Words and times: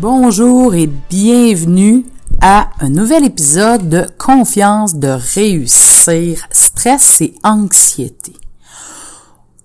Bonjour 0.00 0.74
et 0.74 0.86
bienvenue 0.86 2.06
à 2.40 2.70
un 2.80 2.88
nouvel 2.88 3.26
épisode 3.26 3.90
de 3.90 4.06
Confiance 4.16 4.94
de 4.94 5.08
réussir, 5.34 6.46
stress 6.50 7.20
et 7.20 7.34
anxiété. 7.44 8.32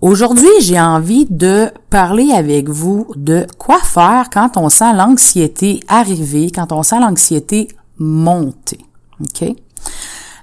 Aujourd'hui, 0.02 0.50
j'ai 0.60 0.78
envie 0.78 1.26
de 1.30 1.70
parler 1.88 2.30
avec 2.32 2.68
vous 2.68 3.06
de 3.16 3.46
quoi 3.56 3.80
faire 3.80 4.28
quand 4.30 4.58
on 4.58 4.68
sent 4.68 4.92
l'anxiété 4.92 5.80
arriver, 5.88 6.50
quand 6.54 6.72
on 6.72 6.82
sent 6.82 7.00
l'anxiété 7.00 7.68
monter. 7.96 8.80
OK? 9.22 9.48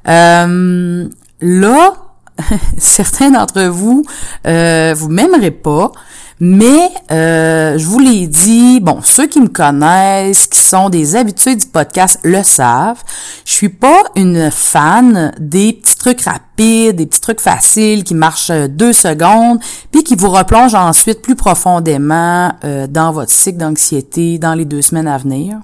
Euh, 0.08 1.08
là, 1.42 1.94
certains 2.80 3.30
d'entre 3.30 3.66
vous, 3.66 4.04
euh, 4.48 4.96
vous 4.98 5.10
m'aimerez 5.10 5.52
pas, 5.52 5.92
mais 6.40 6.92
euh, 7.12 7.78
je 7.78 7.86
vous 7.88 8.00
l'ai 8.00 8.28
dit, 8.28 8.80
bon, 8.82 9.00
ceux 9.02 9.28
qui 9.28 9.40
me 9.40 9.48
connaissent, 9.48 10.48
qui 10.48 10.60
sont 10.60 10.90
des 10.90 11.16
habitués 11.16 11.56
du 11.56 11.66
podcast, 11.66 12.20
le 12.24 12.44
savent. 12.44 13.02
Je 13.46 13.52
suis 13.54 13.70
pas 13.70 14.04
une 14.16 14.52
fan 14.52 15.34
des 15.40 15.74
petits 15.74 15.96
trucs 15.96 16.22
rapides, 16.22 16.98
des 16.98 17.06
petits 17.06 17.22
trucs 17.22 17.40
faciles 17.40 18.04
qui 18.04 18.16
marchent 18.16 18.50
euh, 18.50 18.68
deux 18.68 18.92
secondes, 18.92 19.60
puis 19.92 20.04
qui 20.04 20.16
vous 20.16 20.30
replongent 20.30 20.76
ensuite 20.76 21.22
plus 21.22 21.36
profondément 21.36 22.52
euh, 22.66 22.88
dans 22.88 23.12
votre 23.14 23.32
cycle 23.32 23.58
d'anxiété 23.58 24.38
dans 24.38 24.56
les 24.56 24.66
deux 24.66 24.82
semaines 24.82 25.08
à 25.08 25.18
venir. 25.18 25.60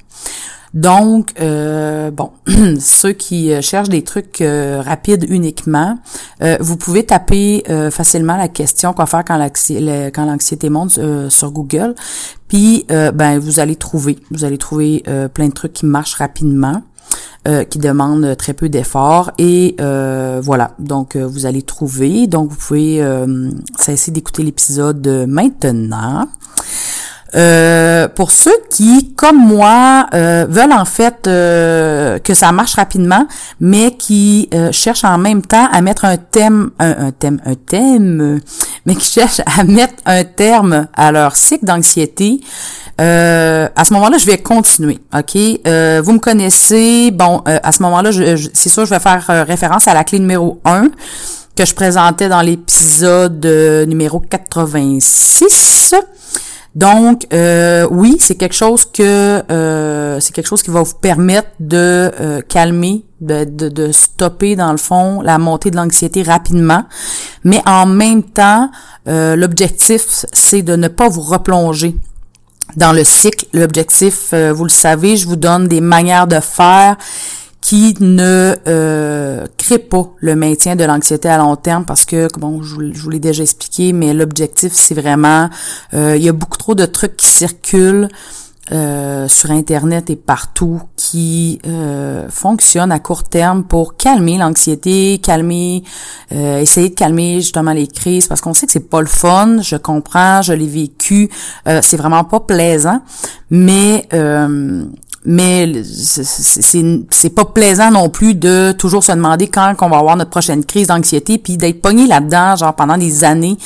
Donc, 0.74 1.34
euh, 1.42 2.12
bon, 2.12 2.32
ceux 2.80 3.12
qui 3.12 3.52
euh, 3.52 3.62
cherchent 3.62 3.90
des 3.90 4.04
trucs 4.04 4.40
euh, 4.42 4.82
rapides 4.82 5.26
uniquement, 5.28 5.98
vous 6.60 6.76
pouvez 6.76 7.06
taper 7.06 7.64
facilement 7.92 8.36
la 8.36 8.48
question 8.48 8.94
quoi 8.94 9.06
faire 9.06 9.24
quand 9.24 10.26
l'anxiété 10.26 10.70
monte 10.70 11.00
sur 11.30 11.52
Google, 11.52 11.94
puis 12.48 12.86
ben 12.90 13.38
vous 13.38 13.60
allez 13.60 13.76
trouver, 13.76 14.18
vous 14.32 14.44
allez 14.44 14.58
trouver 14.58 15.04
plein 15.34 15.48
de 15.48 15.54
trucs 15.54 15.74
qui 15.74 15.86
marchent 15.86 16.16
rapidement. 16.16 16.82
qui 17.70 17.80
demandent 17.80 18.36
très 18.38 18.54
peu 18.54 18.70
d'efforts 18.70 19.32
et 19.38 19.76
voilà. 19.78 20.72
Donc 20.80 21.16
vous 21.16 21.46
allez 21.46 21.62
trouver. 21.62 22.26
Donc 22.26 22.50
vous 22.50 22.58
pouvez 22.58 23.06
cesser 23.78 24.12
d'écouter 24.12 24.44
l'épisode 24.44 25.26
maintenant 25.28 26.28
euh, 27.34 28.10
pour 28.10 28.32
ceux 28.32 28.56
qui, 28.70 29.14
comme 29.16 29.38
moi, 29.38 30.08
euh, 30.14 30.46
veulent 30.50 30.74
en 30.74 30.84
fait 30.84 31.28
euh, 31.28 32.20
que 32.20 32.34
ça 32.34 32.52
marche 32.52 32.76
rapidement, 32.76 33.26
mais 33.60 33.92
qui 33.92 34.50
cherchent 34.72 35.06
en 35.06 35.18
même 35.18 35.42
temps 35.42 35.68
à 35.72 35.82
mettre 35.82 36.06
un 36.06 36.18
thème, 36.18 36.72
un, 36.80 37.12
thème, 37.12 37.42
un 37.46 37.56
thème, 37.56 38.40
mais 38.86 38.96
qui 38.96 39.10
cherchent 39.12 39.42
à 39.46 39.64
mettre 39.64 39.94
un 40.06 40.24
terme 40.24 40.88
à 40.96 41.12
leur 41.12 41.36
cycle 41.36 41.66
d'anxiété. 41.66 42.42
à 42.98 43.84
ce 43.86 43.94
moment-là, 43.94 44.18
je 44.18 44.26
vais 44.26 44.38
continuer, 44.38 45.00
ok? 45.14 45.36
vous 46.04 46.14
me 46.14 46.20
connaissez, 46.20 47.12
bon, 47.12 47.42
à 47.46 47.72
ce 47.72 47.82
moment-là, 47.84 48.12
je, 48.12 48.50
c'est 48.54 48.70
sûr, 48.70 48.86
je 48.86 48.92
vais 48.92 49.00
faire 49.00 49.46
référence 49.48 49.88
à 49.88 49.94
la 49.94 50.04
clé 50.04 50.20
numéro 50.20 50.60
1 50.66 50.90
que 51.56 51.66
je 51.66 51.74
présentais 51.74 52.30
dans 52.30 52.42
l'épisode 52.42 53.46
numéro 53.88 54.20
86. 54.20 55.96
Donc, 56.76 57.28
euh, 57.34 57.86
oui, 57.92 58.16
c'est 58.20 58.36
quelque 58.36 58.56
chose 58.56 58.86
que 58.86 59.44
euh, 59.52 60.20
c'est 60.22 60.34
quelque 60.34 60.48
chose 60.48 60.64
qui 60.64 60.70
va 60.70 60.82
vous 60.82 60.94
permettre 60.94 61.50
de 61.60 62.12
euh, 62.20 62.42
calmer, 62.48 63.04
de, 63.20 63.44
de, 63.44 63.92
stopper 63.92 64.56
dans 64.56 64.72
le 64.72 64.78
fond 64.78 65.22
la 65.22 65.38
montée 65.38 65.70
de 65.70 65.76
l'anxiété 65.76 66.24
rapidement. 66.24 66.86
Mais 67.44 67.62
en 67.66 67.86
même 67.86 68.24
temps, 68.24 68.72
l'objectif, 69.06 70.26
c'est 70.32 70.62
de 70.62 70.76
ne 70.76 70.88
pas 70.88 71.10
vous 71.10 71.22
replonger 71.22 71.96
dans 72.78 72.94
le 72.94 73.04
cycle. 73.04 73.46
L'objectif, 73.54 74.34
vous 74.34 74.64
le 74.64 74.70
savez, 74.70 75.18
je 75.18 75.28
vous 75.28 75.36
donne 75.36 75.68
des 75.68 75.82
manières 75.82 76.26
de 76.26 76.40
faire 76.40 76.96
qui 77.62 77.96
ne 78.00 78.56
euh, 78.68 79.46
crée 79.58 79.80
pas 79.80 80.10
le 80.20 80.36
maintien 80.36 80.76
de 80.76 80.84
l'anxiété 80.84 81.30
à 81.30 81.38
long 81.38 81.56
terme 81.56 81.86
parce 81.86 82.06
que, 82.06 82.28
bon, 82.38 82.62
je, 82.64 82.76
vous 82.76 83.10
l'ai 83.10 83.20
déjà 83.20 83.44
expliqué, 83.44 83.94
mais 83.94 84.14
l'objectif, 84.14 84.74
c'est 84.74 84.96
vraiment, 84.96 85.50
euh, 85.94 86.18
il 86.18 86.24
y 86.24 86.30
a 86.30 86.34
beaucoup 86.34 86.58
trop 86.58 86.76
de 86.76 86.86
trucs 86.86 87.16
qui 87.16 87.28
circulent 87.28 88.10
euh, 88.72 89.28
sur 89.28 89.52
Internet 89.52 90.10
et 90.10 90.16
partout 90.16 90.82
qui 90.96 91.60
euh, 91.68 92.30
fonctionnent 92.30 92.92
à 92.92 93.00
court 93.00 93.24
terme 93.26 93.64
pour 93.64 93.98
calmer 93.98 94.38
l'anxiété, 94.38 95.20
calmer, 95.22 95.84
euh, 96.32 96.60
essayer 96.60 96.90
de 96.90 96.96
calmer 96.96 97.42
justement 97.42 97.74
les 97.74 97.88
crises 97.88 98.28
parce 98.28 98.40
qu'on 98.40 98.54
sait 98.54 98.68
que 98.68 98.72
c'est 98.72 98.90
pas 98.90 99.02
le 99.02 99.08
fun, 99.08 99.62
je 99.62 99.76
comprends, 99.76 100.42
je 100.42 100.54
l'ai 100.54 100.68
vécu, 100.68 101.30
c'est 101.66 101.98
vraiment 101.98 102.24
pas 102.24 102.40
plaisant, 102.40 103.02
mais 103.50 104.08
mais 105.24 105.72
c'est 105.84 107.30
pas 107.30 107.46
plaisant 107.46 107.92
non 107.92 108.10
plus 108.10 108.34
de 108.34 108.72
toujours 108.72 109.04
se 109.04 109.12
demander 109.12 109.48
quand 109.48 109.76
qu'on 109.76 109.90
va 109.90 109.98
avoir 109.98 110.16
notre 110.18 110.32
prochaine 110.32 110.66
crise 110.66 110.88
d'anxiété 110.88 111.38
puis 111.38 111.58
d'être 111.58 111.82
pogné 111.82 112.08
là-dedans 112.08 112.56
genre 112.56 112.76
pendant 112.76 112.98
des 112.98 113.24
années. 113.24 113.58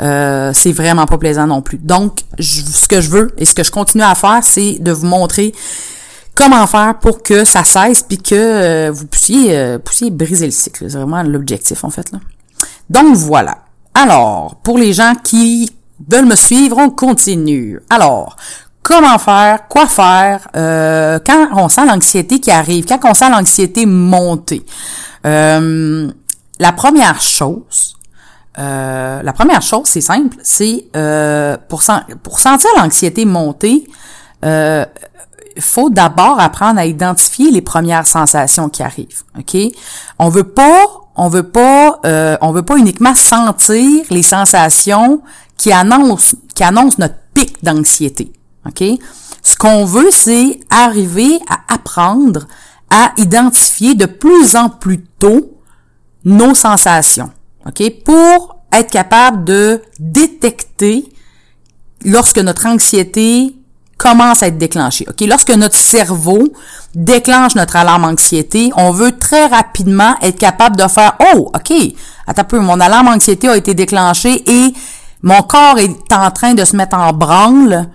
Euh, 0.00 0.52
c'est 0.54 0.72
vraiment 0.72 1.06
pas 1.06 1.18
plaisant 1.18 1.48
non 1.48 1.62
plus. 1.62 1.78
Donc 1.78 2.20
ce 2.38 2.86
que 2.86 3.00
je 3.00 3.10
veux 3.10 3.32
et 3.38 3.44
ce 3.44 3.54
que 3.54 3.64
je 3.64 3.72
continue 3.72 4.04
à 4.04 4.14
faire 4.14 4.40
c'est 4.42 4.78
de 4.78 4.92
vous 4.92 5.06
montrer 5.06 5.52
comment 6.36 6.66
faire 6.68 6.98
pour 7.00 7.22
que 7.22 7.44
ça 7.44 7.64
cesse 7.64 8.02
puis 8.02 8.18
que 8.18 8.34
euh, 8.34 8.90
vous 8.92 9.06
puissiez 9.06 9.56
euh, 9.56 9.78
puissiez 9.78 10.10
briser 10.10 10.46
le 10.46 10.52
cycle. 10.52 10.88
C'est 10.88 10.96
vraiment 10.96 11.24
l'objectif 11.24 11.82
en 11.82 11.90
fait 11.90 12.12
là. 12.12 12.20
Donc 12.88 13.16
voilà. 13.16 13.58
Alors 13.94 14.60
pour 14.62 14.78
les 14.78 14.92
gens 14.92 15.14
qui 15.24 15.72
veulent 16.08 16.26
me 16.26 16.36
suivre 16.36 16.78
on 16.78 16.90
continue. 16.90 17.80
Alors 17.90 18.36
comment 18.90 19.18
faire, 19.18 19.68
quoi 19.68 19.86
faire 19.86 20.48
euh, 20.56 21.20
quand 21.24 21.48
on 21.52 21.68
sent 21.68 21.86
l'anxiété 21.86 22.40
qui 22.40 22.50
arrive, 22.50 22.86
quand 22.86 22.98
on 23.04 23.14
sent 23.14 23.30
l'anxiété 23.30 23.86
monter. 23.86 24.66
Euh, 25.24 26.10
la 26.58 26.72
première 26.72 27.20
chose, 27.20 27.96
euh, 28.58 29.22
la 29.22 29.32
première 29.32 29.62
chose, 29.62 29.84
c'est 29.84 30.00
simple, 30.00 30.36
c'est 30.42 30.86
pour, 31.68 31.82
sentir 31.82 32.70
l'anxiété 32.76 33.24
monter, 33.24 33.86
il 34.42 35.62
faut 35.62 35.90
d'abord 35.90 36.40
apprendre 36.40 36.80
à 36.80 36.86
identifier 36.86 37.52
les 37.52 37.62
premières 37.62 38.08
sensations 38.08 38.68
qui 38.68 38.82
arrivent. 38.82 39.22
On 40.18 40.28
veut 40.30 40.44
pas, 40.44 40.86
on 41.14 41.28
veut 41.28 41.48
pas, 41.48 42.00
on 42.40 42.50
veut 42.50 42.62
pas 42.62 42.76
uniquement 42.76 43.14
sentir 43.14 44.04
les 44.10 44.22
sensations 44.24 45.22
qui 45.56 45.72
annoncent, 45.72 46.36
qui 46.56 46.64
annoncent 46.64 46.96
notre 46.98 47.16
pic 47.34 47.62
d'anxiété. 47.62 48.32
OK? 48.66 48.84
Ce 49.42 49.56
qu'on 49.56 49.84
veut, 49.84 50.10
c'est 50.10 50.60
arriver 50.70 51.40
à 51.48 51.74
apprendre 51.74 52.46
à 52.90 53.12
identifier 53.16 53.94
de 53.94 54.06
plus 54.06 54.56
en 54.56 54.68
plus 54.68 55.00
tôt 55.18 55.58
nos 56.24 56.54
sensations. 56.54 57.30
OK? 57.66 57.82
Pour 58.04 58.56
être 58.72 58.90
capable 58.90 59.44
de 59.44 59.82
détecter 59.98 61.04
lorsque 62.04 62.38
notre 62.38 62.66
anxiété 62.66 63.54
commence 63.96 64.42
à 64.42 64.48
être 64.48 64.58
déclenchée. 64.58 65.06
OK? 65.08 65.20
Lorsque 65.26 65.50
notre 65.50 65.76
cerveau 65.76 66.52
déclenche 66.94 67.54
notre 67.54 67.76
alarme 67.76 68.04
anxiété, 68.04 68.70
on 68.76 68.90
veut 68.90 69.18
très 69.18 69.46
rapidement 69.46 70.16
être 70.22 70.38
capable 70.38 70.76
de 70.76 70.88
faire 70.88 71.16
Oh, 71.34 71.50
OK, 71.54 71.72
attends 72.26 72.42
un 72.42 72.44
peu, 72.44 72.60
mon 72.60 72.80
alarme 72.80 73.08
anxiété 73.08 73.48
a 73.48 73.56
été 73.56 73.74
déclenchée 73.74 74.42
et 74.50 74.72
mon 75.22 75.42
corps 75.42 75.78
est 75.78 76.12
en 76.12 76.30
train 76.30 76.54
de 76.54 76.64
se 76.64 76.76
mettre 76.76 76.96
en 76.96 77.12
branle 77.12 77.90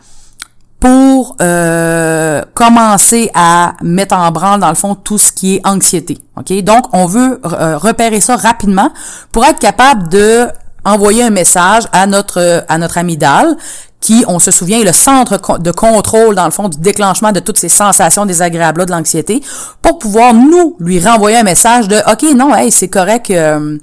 pour 0.86 1.36
euh, 1.42 2.44
commencer 2.54 3.32
à 3.34 3.74
mettre 3.82 4.16
en 4.16 4.30
branle 4.30 4.60
dans 4.60 4.70
le 4.70 4.76
fond 4.76 4.94
tout 4.94 5.18
ce 5.18 5.32
qui 5.32 5.56
est 5.56 5.62
anxiété. 5.66 6.20
Ok, 6.38 6.54
donc 6.62 6.86
on 6.94 7.08
veut 7.08 7.42
euh, 7.44 7.76
repérer 7.76 8.22
ça 8.22 8.36
rapidement 8.36 8.92
pour 9.32 9.44
être 9.46 9.58
capable 9.58 10.10
de 10.10 10.46
envoyer 10.84 11.24
un 11.24 11.32
message 11.32 11.86
à 11.92 12.06
notre 12.06 12.64
à 12.70 12.78
notre 12.78 13.00
amygdale 13.00 13.58
qui, 14.00 14.26
on 14.28 14.38
se 14.38 14.52
souvient, 14.52 14.80
est 14.80 14.84
le 14.84 14.94
centre 14.94 15.58
de 15.58 15.72
contrôle, 15.72 16.36
dans 16.36 16.46
le 16.46 16.52
fond, 16.52 16.70
du 16.70 16.78
déclenchement 16.78 17.32
de 17.32 17.40
toutes 17.40 17.58
ces 17.58 17.70
sensations 17.70 18.28
désagréables 18.28 18.86
de 18.86 18.92
l'anxiété, 18.92 19.42
pour 19.82 19.98
pouvoir, 19.98 20.36
nous, 20.36 20.76
lui 20.80 21.00
renvoyer 21.00 21.38
un 21.38 21.44
message 21.44 21.88
de 21.88 21.98
«OK, 22.12 22.36
non, 22.36 22.54
hey, 22.54 22.72
c'est 22.72 22.90
correct, 22.90 23.32
euh, 23.32 23.80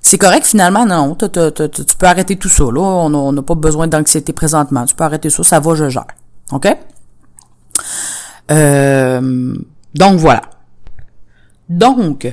c'est 0.00 0.18
correct 0.18 0.46
finalement, 0.46 0.86
non, 0.86 1.16
tu 1.16 1.28
peux 1.98 2.06
arrêter 2.06 2.36
tout 2.36 2.48
ça, 2.48 2.62
là, 2.62 2.80
on 2.80 3.32
n'a 3.32 3.42
pas 3.42 3.56
besoin 3.56 3.88
d'anxiété 3.88 4.32
présentement, 4.32 4.84
tu 4.84 4.94
peux 4.94 5.02
arrêter 5.02 5.30
ça, 5.30 5.42
ça 5.42 5.58
va, 5.58 5.74
je 5.74 5.88
gère. 5.88 6.06
OK? 6.52 6.66
Euh, 8.50 9.54
donc 9.94 10.18
voilà. 10.18 10.42
Donc, 11.68 12.26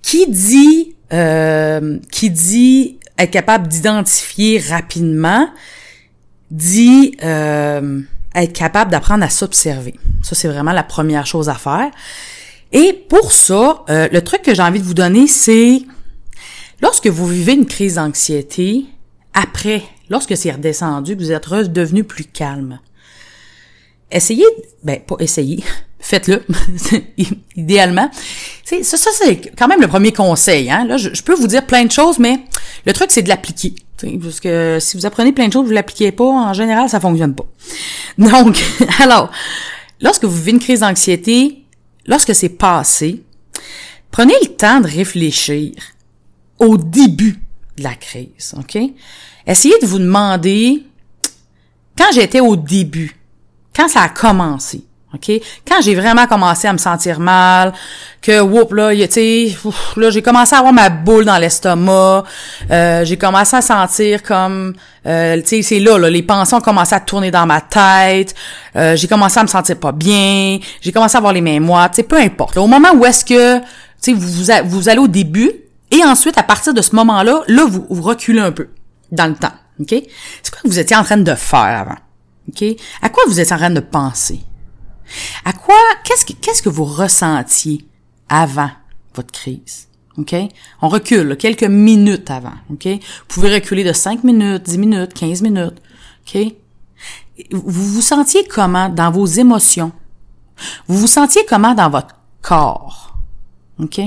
qui 0.00 0.26
dit 0.30 0.94
euh, 1.12 1.98
qui 2.10 2.30
dit 2.30 2.98
être 3.18 3.30
capable 3.30 3.68
d'identifier 3.68 4.58
rapidement, 4.58 5.46
dit 6.50 7.14
euh, 7.22 8.00
être 8.34 8.52
capable 8.54 8.90
d'apprendre 8.90 9.22
à 9.24 9.28
s'observer. 9.28 9.94
Ça, 10.22 10.34
c'est 10.34 10.48
vraiment 10.48 10.72
la 10.72 10.82
première 10.82 11.26
chose 11.26 11.50
à 11.50 11.54
faire. 11.54 11.90
Et 12.72 12.94
pour 12.94 13.32
ça, 13.32 13.84
euh, 13.90 14.08
le 14.10 14.22
truc 14.22 14.40
que 14.42 14.54
j'ai 14.54 14.62
envie 14.62 14.80
de 14.80 14.84
vous 14.84 14.94
donner, 14.94 15.26
c'est 15.26 15.82
lorsque 16.80 17.08
vous 17.08 17.26
vivez 17.26 17.52
une 17.52 17.66
crise 17.66 17.96
d'anxiété, 17.96 18.86
après, 19.34 19.82
lorsque 20.08 20.36
c'est 20.36 20.52
redescendu, 20.52 21.14
vous 21.14 21.30
êtes 21.30 21.44
redevenu 21.44 22.04
plus 22.04 22.24
calme, 22.24 22.80
essayez, 24.12 24.46
ben 24.82 25.00
pas 25.00 25.16
essayez, 25.18 25.62
faites-le, 26.00 26.42
idéalement. 27.56 28.10
C'est, 28.64 28.82
ça, 28.82 28.96
ça 28.96 29.10
c'est 29.12 29.52
quand 29.56 29.68
même 29.68 29.80
le 29.80 29.88
premier 29.88 30.12
conseil. 30.12 30.70
Hein? 30.70 30.84
Là, 30.86 30.96
je, 30.96 31.22
peux 31.22 31.34
vous 31.34 31.46
dire 31.46 31.66
plein 31.66 31.84
de 31.84 31.90
choses, 31.90 32.18
mais 32.18 32.40
le 32.86 32.92
truc, 32.92 33.10
c'est 33.10 33.22
de 33.22 33.28
l'appliquer. 33.28 33.74
Parce 34.20 34.40
que 34.40 34.78
si 34.80 34.96
vous 34.96 35.06
apprenez 35.06 35.32
plein 35.32 35.46
de 35.46 35.52
choses, 35.52 35.66
vous 35.66 35.72
l'appliquez 35.72 36.10
pas, 36.10 36.24
en 36.24 36.52
général, 36.52 36.88
ça 36.88 36.98
fonctionne 36.98 37.34
pas. 37.34 37.46
Donc, 38.18 38.60
alors, 38.98 39.30
lorsque 40.00 40.24
vous 40.24 40.36
vivez 40.36 40.50
une 40.52 40.58
crise 40.58 40.80
d'anxiété, 40.80 41.64
lorsque 42.06 42.34
c'est 42.34 42.48
passé, 42.48 43.22
prenez 44.10 44.34
le 44.42 44.48
temps 44.48 44.80
de 44.80 44.88
réfléchir 44.88 45.72
au 46.58 46.76
début 46.76 47.40
de 47.76 47.84
la 47.84 47.94
crise, 47.94 48.54
OK? 48.58 48.78
Essayez 49.46 49.74
de 49.80 49.86
vous 49.86 49.98
demander, 49.98 50.84
quand 51.96 52.12
j'étais 52.12 52.40
au 52.40 52.56
début, 52.56 53.16
quand 53.74 53.88
ça 53.88 54.02
a 54.02 54.08
commencé, 54.08 54.84
OK? 55.14 55.30
Quand 55.66 55.80
j'ai 55.82 55.94
vraiment 55.94 56.26
commencé 56.26 56.66
à 56.66 56.72
me 56.72 56.78
sentir 56.78 57.20
mal, 57.20 57.72
que 58.22 58.40
whoop 58.40 58.72
là, 58.72 58.94
tu 58.94 59.10
sais, 59.10 59.56
là 59.96 60.10
j'ai 60.10 60.22
commencé 60.22 60.54
à 60.54 60.58
avoir 60.58 60.72
ma 60.72 60.88
boule 60.88 61.24
dans 61.24 61.36
l'estomac, 61.36 62.24
euh, 62.70 63.04
j'ai 63.04 63.18
commencé 63.18 63.56
à 63.56 63.60
sentir 63.60 64.22
comme 64.22 64.74
euh, 65.06 65.36
tu 65.42 65.48
sais, 65.48 65.62
c'est 65.62 65.80
là, 65.80 65.98
là, 65.98 66.08
les 66.08 66.22
pensées 66.22 66.54
ont 66.54 66.60
commencé 66.60 66.94
à 66.94 67.00
tourner 67.00 67.30
dans 67.30 67.46
ma 67.46 67.60
tête, 67.60 68.34
euh, 68.76 68.96
j'ai 68.96 69.08
commencé 69.08 69.38
à 69.38 69.42
me 69.42 69.48
sentir 69.48 69.78
pas 69.78 69.92
bien, 69.92 70.58
j'ai 70.80 70.92
commencé 70.92 71.16
à 71.16 71.18
avoir 71.18 71.32
les 71.32 71.42
mains 71.42 71.60
moites, 71.60 71.92
tu 71.92 71.96
sais, 71.96 72.02
peu 72.04 72.16
importe. 72.16 72.56
au 72.56 72.66
moment 72.66 72.92
où 72.94 73.04
est-ce 73.04 73.24
que 73.24 73.58
tu 73.58 73.64
sais 74.00 74.12
vous, 74.14 74.28
vous, 74.28 74.50
vous 74.64 74.88
allez 74.88 75.00
au 75.00 75.08
début 75.08 75.50
et 75.90 76.02
ensuite 76.04 76.38
à 76.38 76.42
partir 76.42 76.72
de 76.72 76.80
ce 76.80 76.96
moment-là, 76.96 77.42
là 77.48 77.66
vous, 77.66 77.86
vous 77.90 78.02
reculez 78.02 78.40
un 78.40 78.52
peu 78.52 78.68
dans 79.10 79.26
le 79.26 79.34
temps, 79.34 79.52
OK? 79.78 79.90
C'est 80.42 80.50
quoi 80.50 80.62
que 80.62 80.68
vous 80.68 80.78
étiez 80.78 80.96
en 80.96 81.04
train 81.04 81.18
de 81.18 81.34
faire 81.34 81.58
avant? 81.58 81.96
OK? 82.48 82.64
À 83.00 83.08
quoi 83.08 83.24
vous 83.26 83.40
êtes 83.40 83.52
en 83.52 83.56
train 83.56 83.70
de 83.70 83.80
penser? 83.80 84.40
À 85.44 85.52
quoi, 85.52 85.76
qu'est-ce 86.04 86.24
que, 86.24 86.32
qu'est-ce 86.32 86.62
que 86.62 86.68
vous 86.68 86.84
ressentiez 86.84 87.86
avant 88.28 88.70
votre 89.14 89.32
crise? 89.32 89.88
OK? 90.18 90.34
On 90.80 90.88
recule 90.88 91.36
quelques 91.36 91.64
minutes 91.64 92.30
avant. 92.30 92.54
OK? 92.70 92.86
Vous 92.86 93.26
pouvez 93.28 93.54
reculer 93.54 93.84
de 93.84 93.92
5 93.92 94.24
minutes, 94.24 94.64
10 94.64 94.78
minutes, 94.78 95.14
15 95.14 95.42
minutes. 95.42 95.80
OK? 96.26 96.54
Vous 97.50 97.82
vous 97.82 98.02
sentiez 98.02 98.44
comment 98.46 98.88
dans 98.88 99.10
vos 99.10 99.26
émotions? 99.26 99.92
Vous 100.86 100.98
vous 100.98 101.06
sentiez 101.06 101.44
comment 101.48 101.74
dans 101.74 101.90
votre 101.90 102.14
corps? 102.42 103.16
OK? 103.78 104.00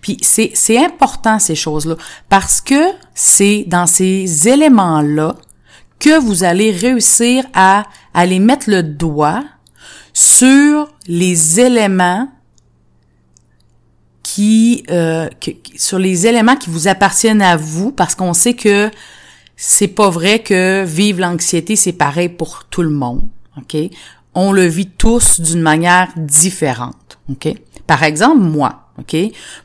Puis 0.00 0.16
c'est, 0.22 0.52
c'est 0.54 0.82
important 0.82 1.38
ces 1.38 1.54
choses-là 1.54 1.96
parce 2.28 2.60
que 2.60 2.92
c'est 3.14 3.64
dans 3.66 3.86
ces 3.86 4.48
éléments-là 4.48 5.34
que 6.00 6.18
vous 6.18 6.44
allez 6.44 6.70
réussir 6.70 7.44
à 7.54 7.84
aller 8.14 8.38
mettre 8.38 8.70
le 8.70 8.82
doigt 8.82 9.44
sur 10.12 10.92
les 11.06 11.60
éléments 11.60 12.28
qui, 14.22 14.84
euh, 14.90 15.28
sur 15.76 15.98
les 15.98 16.26
éléments 16.26 16.56
qui 16.56 16.70
vous 16.70 16.88
appartiennent 16.88 17.42
à 17.42 17.56
vous 17.56 17.92
parce 17.92 18.14
qu'on 18.14 18.34
sait 18.34 18.54
que 18.54 18.90
c'est 19.56 19.88
pas 19.88 20.10
vrai 20.10 20.40
que 20.40 20.84
vivre 20.84 21.20
l'anxiété 21.20 21.76
c'est 21.76 21.92
pareil 21.92 22.28
pour 22.28 22.64
tout 22.70 22.82
le 22.82 22.90
monde, 22.90 23.22
OK? 23.56 23.76
On 24.34 24.52
le 24.52 24.66
vit 24.66 24.86
tous 24.88 25.40
d'une 25.40 25.62
manière 25.62 26.08
différente, 26.16 27.18
OK? 27.30 27.48
Par 27.86 28.02
exemple, 28.02 28.42
moi, 28.42 28.87
OK? 28.98 29.16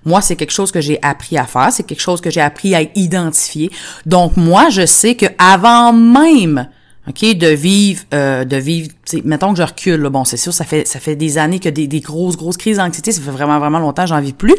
Moi, 0.06 0.22
c'est 0.22 0.36
quelque 0.36 0.52
chose 0.52 0.72
que 0.72 0.82
j'ai 0.82 1.00
appris 1.02 1.38
à 1.38 1.46
faire, 1.46 1.72
c'est 1.72 1.84
quelque 1.84 2.02
chose 2.02 2.22
que 2.22 2.30
j'ai 2.30 2.42
appris 2.42 2.76
à 2.76 2.82
identifier. 2.96 3.72
Donc, 4.06 4.38
moi, 4.38 4.70
je 4.70 4.86
sais 4.86 5.16
que 5.16 5.26
avant 5.38 5.94
même 5.94 6.70
OK, 7.08 7.36
de 7.36 7.48
vivre, 7.48 8.04
euh, 8.14 8.46
de 8.46 8.56
vivre, 8.56 8.90
mettons 9.26 9.54
que 9.54 9.60
je 9.60 9.64
recule, 9.64 10.02
là, 10.02 10.10
bon, 10.10 10.24
c'est 10.24 10.38
sûr, 10.38 10.54
ça 10.54 10.64
fait 10.64 10.88
ça 10.88 11.00
fait 11.00 11.18
des 11.18 11.38
années 11.38 11.60
que 11.60 11.68
des, 11.68 11.88
des 11.88 12.00
grosses, 12.00 12.38
grosses 12.38 12.56
crises 12.56 12.78
d'anxiété, 12.78 13.12
ça 13.12 13.22
fait 13.22 13.32
vraiment, 13.32 13.60
vraiment 13.60 13.80
longtemps, 13.80 14.06
j'en 14.06 14.22
vis 14.22 14.32
plus. 14.32 14.56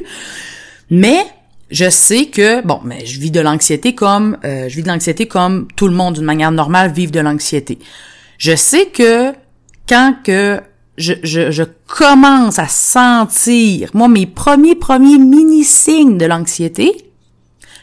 Mais 0.90 1.24
je 1.70 1.88
sais 1.88 2.26
que, 2.26 2.64
bon, 2.66 2.80
mais 2.84 3.06
je 3.06 3.18
vis 3.18 3.30
de 3.30 3.40
l'anxiété 3.40 3.94
comme, 3.94 4.36
euh, 4.44 4.68
je 4.68 4.76
vis 4.76 4.82
de 4.82 4.88
l'anxiété 4.88 5.26
comme 5.26 5.68
tout 5.74 5.88
le 5.88 5.94
monde 5.94 6.14
d'une 6.14 6.24
manière 6.24 6.52
normale 6.52 6.92
vit 6.92 7.06
de 7.06 7.20
l'anxiété. 7.20 7.78
Je 8.36 8.54
sais 8.54 8.86
que 8.86 9.32
quand 9.88 10.14
que 10.22 10.60
je, 10.96 11.64
commence 11.86 12.58
à 12.58 12.68
sentir, 12.68 13.90
moi, 13.94 14.08
mes 14.08 14.26
premiers, 14.26 14.74
premiers 14.74 15.18
mini-signes 15.18 16.18
de 16.18 16.26
l'anxiété, 16.26 17.10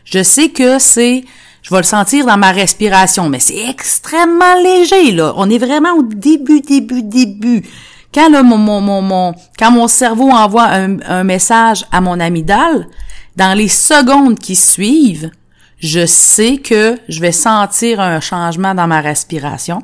je 0.06 0.24
sais 0.24 0.50
que 0.50 0.80
c'est, 0.80 1.24
je 1.62 1.70
vais 1.70 1.78
le 1.78 1.84
sentir 1.84 2.26
dans 2.26 2.38
ma 2.38 2.52
respiration, 2.52 3.30
mais 3.30 3.40
c'est 3.40 3.70
extrêmement 3.70 4.56
léger, 4.64 5.12
là. 5.12 5.34
On 5.36 5.50
est 5.50 5.58
vraiment 5.58 5.94
au 5.94 6.04
début, 6.04 6.62
début, 6.62 7.04
début. 7.04 7.64
Quand 8.14 8.30
le, 8.30 8.44
mon, 8.44 8.58
mon, 8.58 9.02
mon, 9.02 9.34
quand 9.58 9.72
mon 9.72 9.88
cerveau 9.88 10.30
envoie 10.32 10.66
un, 10.66 11.00
un 11.02 11.24
message 11.24 11.86
à 11.92 12.02
mon 12.02 12.20
amygdale, 12.20 12.88
dans 13.38 13.58
les 13.58 13.70
secondes 13.70 14.38
qui 14.38 14.56
suivent, 14.56 15.32
je 15.80 16.06
sais 16.06 16.58
que 16.58 17.00
je 17.08 17.22
vais 17.22 17.32
sentir 17.32 18.00
un 18.00 18.20
changement 18.20 18.76
dans 18.76 18.88
ma 18.88 19.02
respiration 19.02 19.82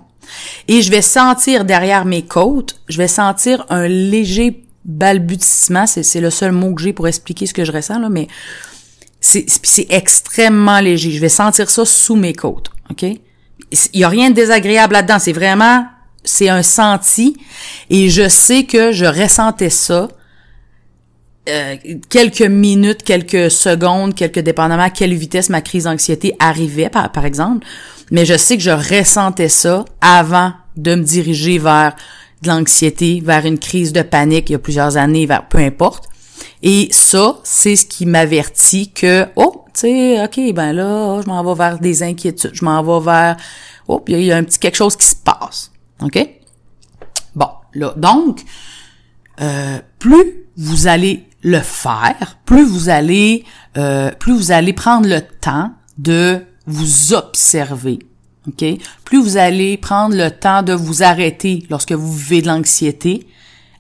et 0.67 0.81
je 0.81 0.91
vais 0.91 1.01
sentir 1.01 1.65
derrière 1.65 2.05
mes 2.05 2.23
côtes, 2.23 2.79
je 2.87 2.97
vais 2.97 3.07
sentir 3.07 3.65
un 3.69 3.87
léger 3.87 4.63
balbutissement, 4.85 5.85
c'est 5.85 6.21
le 6.21 6.29
seul 6.29 6.51
mot 6.51 6.73
que 6.73 6.81
j'ai 6.81 6.93
pour 6.93 7.07
expliquer 7.07 7.45
ce 7.45 7.53
que 7.53 7.65
je 7.65 7.71
ressens, 7.71 7.99
là, 7.99 8.09
mais 8.09 8.27
c'est 9.19 9.87
extrêmement 9.89 10.79
léger. 10.79 11.11
Je 11.11 11.19
vais 11.19 11.29
sentir 11.29 11.69
ça 11.69 11.85
sous 11.85 12.15
mes 12.15 12.33
côtes, 12.33 12.69
OK? 12.89 13.03
Il 13.03 13.19
y 13.99 14.03
a 14.03 14.09
rien 14.09 14.29
de 14.29 14.35
désagréable 14.35 14.93
là-dedans, 14.93 15.19
c'est 15.19 15.33
vraiment, 15.33 15.85
c'est 16.23 16.47
un 16.47 16.63
senti, 16.63 17.35
et 17.89 18.09
je 18.09 18.29
sais 18.29 18.63
que 18.63 18.93
je 18.93 19.05
ressentais 19.05 19.69
ça 19.69 20.07
euh, 21.47 21.75
quelques 22.09 22.41
minutes, 22.41 23.03
quelques 23.03 23.49
secondes, 23.51 24.15
quelques 24.15 24.39
dépendamment 24.39 24.83
à 24.83 24.89
quelle 24.89 25.13
vitesse 25.13 25.49
ma 25.49 25.61
crise 25.61 25.85
d'anxiété 25.85 26.35
arrivait, 26.39 26.89
par, 26.89 27.25
exemple 27.25 27.65
mais 28.11 28.25
je 28.25 28.37
sais 28.37 28.57
que 28.57 28.63
je 28.63 28.71
ressentais 28.71 29.49
ça 29.49 29.85
avant 30.01 30.53
de 30.75 30.95
me 30.95 31.03
diriger 31.03 31.57
vers 31.57 31.95
de 32.41 32.49
l'anxiété, 32.49 33.21
vers 33.23 33.45
une 33.45 33.59
crise 33.59 33.93
de 33.93 34.01
panique 34.01 34.49
il 34.49 34.53
y 34.53 34.55
a 34.55 34.59
plusieurs 34.59 34.97
années, 34.97 35.25
vers 35.25 35.47
peu 35.47 35.57
importe. 35.57 36.07
Et 36.63 36.87
ça, 36.91 37.39
c'est 37.43 37.75
ce 37.75 37.85
qui 37.85 38.05
m'avertit 38.05 38.91
que, 38.91 39.25
oh, 39.35 39.65
tu 39.73 39.81
sais, 39.81 40.23
OK, 40.23 40.53
ben 40.53 40.71
là, 40.73 41.21
je 41.21 41.27
m'en 41.27 41.43
vais 41.43 41.57
vers 41.57 41.79
des 41.79 42.03
inquiétudes, 42.03 42.51
je 42.53 42.63
m'en 42.63 42.81
vais 42.83 43.05
vers, 43.05 43.37
oh, 43.87 44.03
il 44.07 44.23
y 44.23 44.31
a 44.31 44.37
un 44.37 44.43
petit 44.43 44.59
quelque 44.59 44.75
chose 44.75 44.95
qui 44.95 45.05
se 45.05 45.15
passe. 45.15 45.71
OK? 46.01 46.29
Bon, 47.35 47.49
là, 47.73 47.93
donc, 47.97 48.41
euh, 49.41 49.79
plus 49.99 50.45
vous 50.55 50.87
allez 50.87 51.26
le 51.41 51.59
faire, 51.59 52.37
plus 52.45 52.65
vous 52.65 52.89
allez, 52.89 53.43
euh, 53.77 54.11
plus 54.11 54.33
vous 54.33 54.51
allez 54.51 54.73
prendre 54.73 55.07
le 55.07 55.21
temps 55.21 55.71
de 55.97 56.41
vous 56.65 57.13
observez. 57.13 57.99
OK? 58.47 58.65
Plus 59.03 59.21
vous 59.21 59.37
allez 59.37 59.77
prendre 59.77 60.15
le 60.15 60.31
temps 60.31 60.63
de 60.63 60.73
vous 60.73 61.03
arrêter 61.03 61.65
lorsque 61.69 61.91
vous 61.91 62.13
vivez 62.13 62.41
de 62.41 62.47
l'anxiété, 62.47 63.27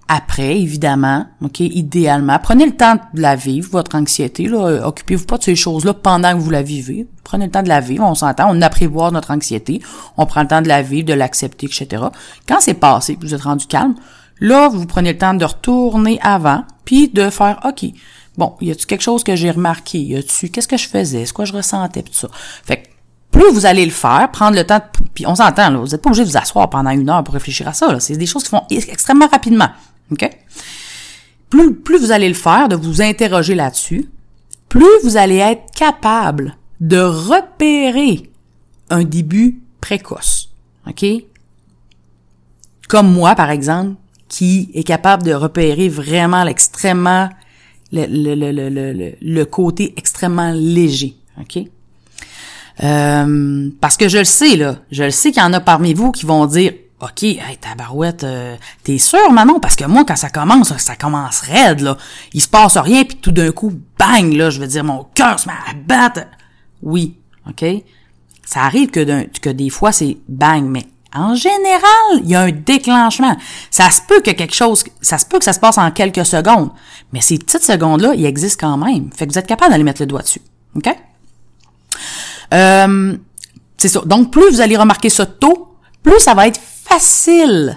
après, 0.09 0.61
évidemment, 0.61 1.25
OK, 1.41 1.59
idéalement, 1.59 2.39
prenez 2.41 2.65
le 2.65 2.77
temps 2.77 2.95
de 3.13 3.21
la 3.21 3.35
vivre, 3.35 3.69
votre 3.71 3.95
anxiété, 3.95 4.47
là, 4.47 4.87
occupez-vous 4.87 5.25
pas 5.25 5.37
de 5.37 5.43
ces 5.43 5.55
choses-là 5.55 5.93
pendant 5.93 6.33
que 6.33 6.39
vous 6.39 6.49
la 6.49 6.61
vivez. 6.61 7.07
Prenez 7.25 7.45
le 7.45 7.51
temps 7.51 7.63
de 7.63 7.67
la 7.67 7.81
vivre, 7.81 8.05
on 8.05 8.15
s'entend, 8.15 8.49
on 8.49 8.61
apprivoise 8.61 9.11
notre 9.11 9.31
anxiété, 9.31 9.81
on 10.15 10.25
prend 10.25 10.43
le 10.43 10.47
temps 10.47 10.61
de 10.61 10.69
la 10.69 10.81
vivre, 10.81 11.07
de 11.07 11.13
l'accepter, 11.13 11.65
etc. 11.65 12.05
Quand 12.47 12.61
c'est 12.61 12.75
passé, 12.75 13.17
vous 13.19 13.33
êtes 13.33 13.41
rendu 13.41 13.67
calme, 13.67 13.95
là, 14.39 14.69
vous 14.69 14.85
prenez 14.85 15.13
le 15.13 15.17
temps 15.17 15.33
de 15.33 15.45
retourner 15.45 16.19
avant, 16.21 16.63
puis 16.85 17.09
de 17.09 17.29
faire, 17.29 17.59
OK, 17.65 17.85
bon, 18.37 18.55
y 18.61 18.71
a-tu 18.71 18.85
quelque 18.85 19.03
chose 19.03 19.23
que 19.23 19.35
j'ai 19.35 19.51
remarqué? 19.51 19.99
Y 19.99 20.17
a-tu, 20.17 20.49
qu'est-ce 20.49 20.67
que 20.67 20.77
je 20.77 20.87
faisais? 20.87 21.25
C'est 21.25 21.33
quoi 21.33 21.45
je 21.45 21.53
ressentais? 21.53 22.03
tout 22.03 22.13
ça. 22.13 22.29
Fait 22.63 22.83
que, 22.83 22.87
plus 23.31 23.51
vous 23.51 23.65
allez 23.65 23.85
le 23.85 23.91
faire, 23.91 24.29
prendre 24.31 24.55
le 24.55 24.65
temps, 24.65 24.81
puis 25.13 25.27
on 25.27 25.35
s'entend, 25.35 25.69
là, 25.69 25.77
vous 25.79 25.87
n'êtes 25.87 26.01
pas 26.01 26.09
obligé 26.09 26.23
de 26.23 26.29
vous 26.29 26.37
asseoir 26.37 26.69
pendant 26.69 26.91
une 26.91 27.09
heure 27.09 27.23
pour 27.23 27.33
réfléchir 27.33 27.67
à 27.67 27.73
ça. 27.73 27.99
C'est 27.99 28.17
des 28.17 28.25
choses 28.25 28.43
qui 28.43 28.49
font 28.49 28.63
extrêmement 28.69 29.27
rapidement. 29.27 29.69
OK? 30.11 30.29
Plus, 31.49 31.73
plus 31.73 31.99
vous 31.99 32.11
allez 32.11 32.27
le 32.27 32.33
faire, 32.33 32.67
de 32.67 32.75
vous 32.75 33.01
interroger 33.01 33.55
là-dessus, 33.55 34.09
plus 34.69 34.85
vous 35.03 35.17
allez 35.17 35.37
être 35.37 35.71
capable 35.75 36.57
de 36.79 36.99
repérer 36.99 38.29
un 38.89 39.03
début 39.03 39.61
précoce. 39.81 40.49
OK? 40.87 41.05
Comme 42.87 43.11
moi, 43.11 43.35
par 43.35 43.49
exemple, 43.49 43.95
qui 44.27 44.69
est 44.73 44.83
capable 44.83 45.23
de 45.23 45.33
repérer 45.33 45.89
vraiment 45.89 46.43
l'extrêmement, 46.43 47.29
le, 47.91 48.05
le, 48.07 48.51
le, 48.51 49.15
le, 49.21 49.45
côté 49.45 49.93
extrêmement 49.97 50.51
léger. 50.53 51.15
OK? 51.39 51.59
Euh, 52.83 53.69
parce 53.81 53.97
que 53.97 54.07
je 54.07 54.19
le 54.19 54.23
sais, 54.25 54.55
là. 54.55 54.77
Je 54.91 55.03
le 55.03 55.11
sais 55.11 55.31
qu'il 55.31 55.41
y 55.41 55.45
en 55.45 55.53
a 55.53 55.59
parmi 55.59 55.93
vous 55.93 56.11
qui 56.11 56.25
vont 56.25 56.45
dire 56.45 56.73
OK, 56.99 57.23
hey, 57.23 57.57
tabarouette, 57.61 58.23
euh, 58.23 58.55
t'es 58.83 58.97
sûr, 58.97 59.31
Manon? 59.31 59.59
Parce 59.59 59.75
que 59.75 59.85
moi, 59.85 60.03
quand 60.03 60.15
ça 60.15 60.29
commence, 60.29 60.75
ça 60.77 60.95
commence 60.95 61.41
raide, 61.41 61.81
là. 61.81 61.95
Il 62.33 62.41
se 62.41 62.47
passe 62.47 62.75
rien, 62.75 63.03
puis 63.03 63.17
tout 63.17 63.31
d'un 63.31 63.51
coup, 63.51 63.71
bang, 63.99 64.33
là, 64.33 64.49
je 64.49 64.59
veux 64.59 64.67
dire, 64.67 64.83
mon 64.83 65.03
cœur 65.13 65.39
se 65.39 65.47
met 65.47 65.53
à 65.53 65.73
battre. 65.73 66.21
Oui, 66.81 67.17
OK? 67.47 67.63
Ça 68.43 68.61
arrive 68.61 68.89
que, 68.89 69.27
que 69.39 69.49
des 69.51 69.69
fois, 69.69 69.91
c'est 69.91 70.17
bang, 70.27 70.63
mais 70.63 70.87
en 71.15 71.35
général, 71.35 72.21
il 72.23 72.29
y 72.29 72.35
a 72.35 72.41
un 72.41 72.51
déclenchement. 72.51 73.35
Ça 73.71 73.89
se 73.89 74.01
peut 74.01 74.21
que 74.21 74.31
quelque 74.31 74.53
chose, 74.53 74.83
ça 75.01 75.17
se 75.17 75.25
peut 75.25 75.39
que 75.39 75.45
ça 75.45 75.53
se 75.53 75.59
passe 75.59 75.77
en 75.77 75.89
quelques 75.91 76.25
secondes, 76.25 76.69
mais 77.13 77.21
ces 77.21 77.37
petites 77.37 77.63
secondes-là, 77.63 78.13
ils 78.15 78.25
existent 78.25 78.67
quand 78.67 78.77
même. 78.77 79.09
Fait 79.15 79.25
que 79.25 79.31
vous 79.31 79.39
êtes 79.39 79.47
capable 79.47 79.71
d'aller 79.71 79.83
mettre 79.83 80.01
le 80.01 80.07
doigt 80.07 80.21
dessus. 80.21 80.41
OK? 80.75 80.89
Euh, 82.53 83.17
c'est 83.77 83.87
ça. 83.87 84.01
Donc, 84.05 84.31
plus 84.31 84.49
vous 84.51 84.61
allez 84.61 84.77
remarquer 84.77 85.09
ça 85.09 85.25
tôt, 85.25 85.75
plus 86.03 86.19
ça 86.19 86.33
va 86.33 86.47
être 86.47 86.59
facile, 86.59 87.75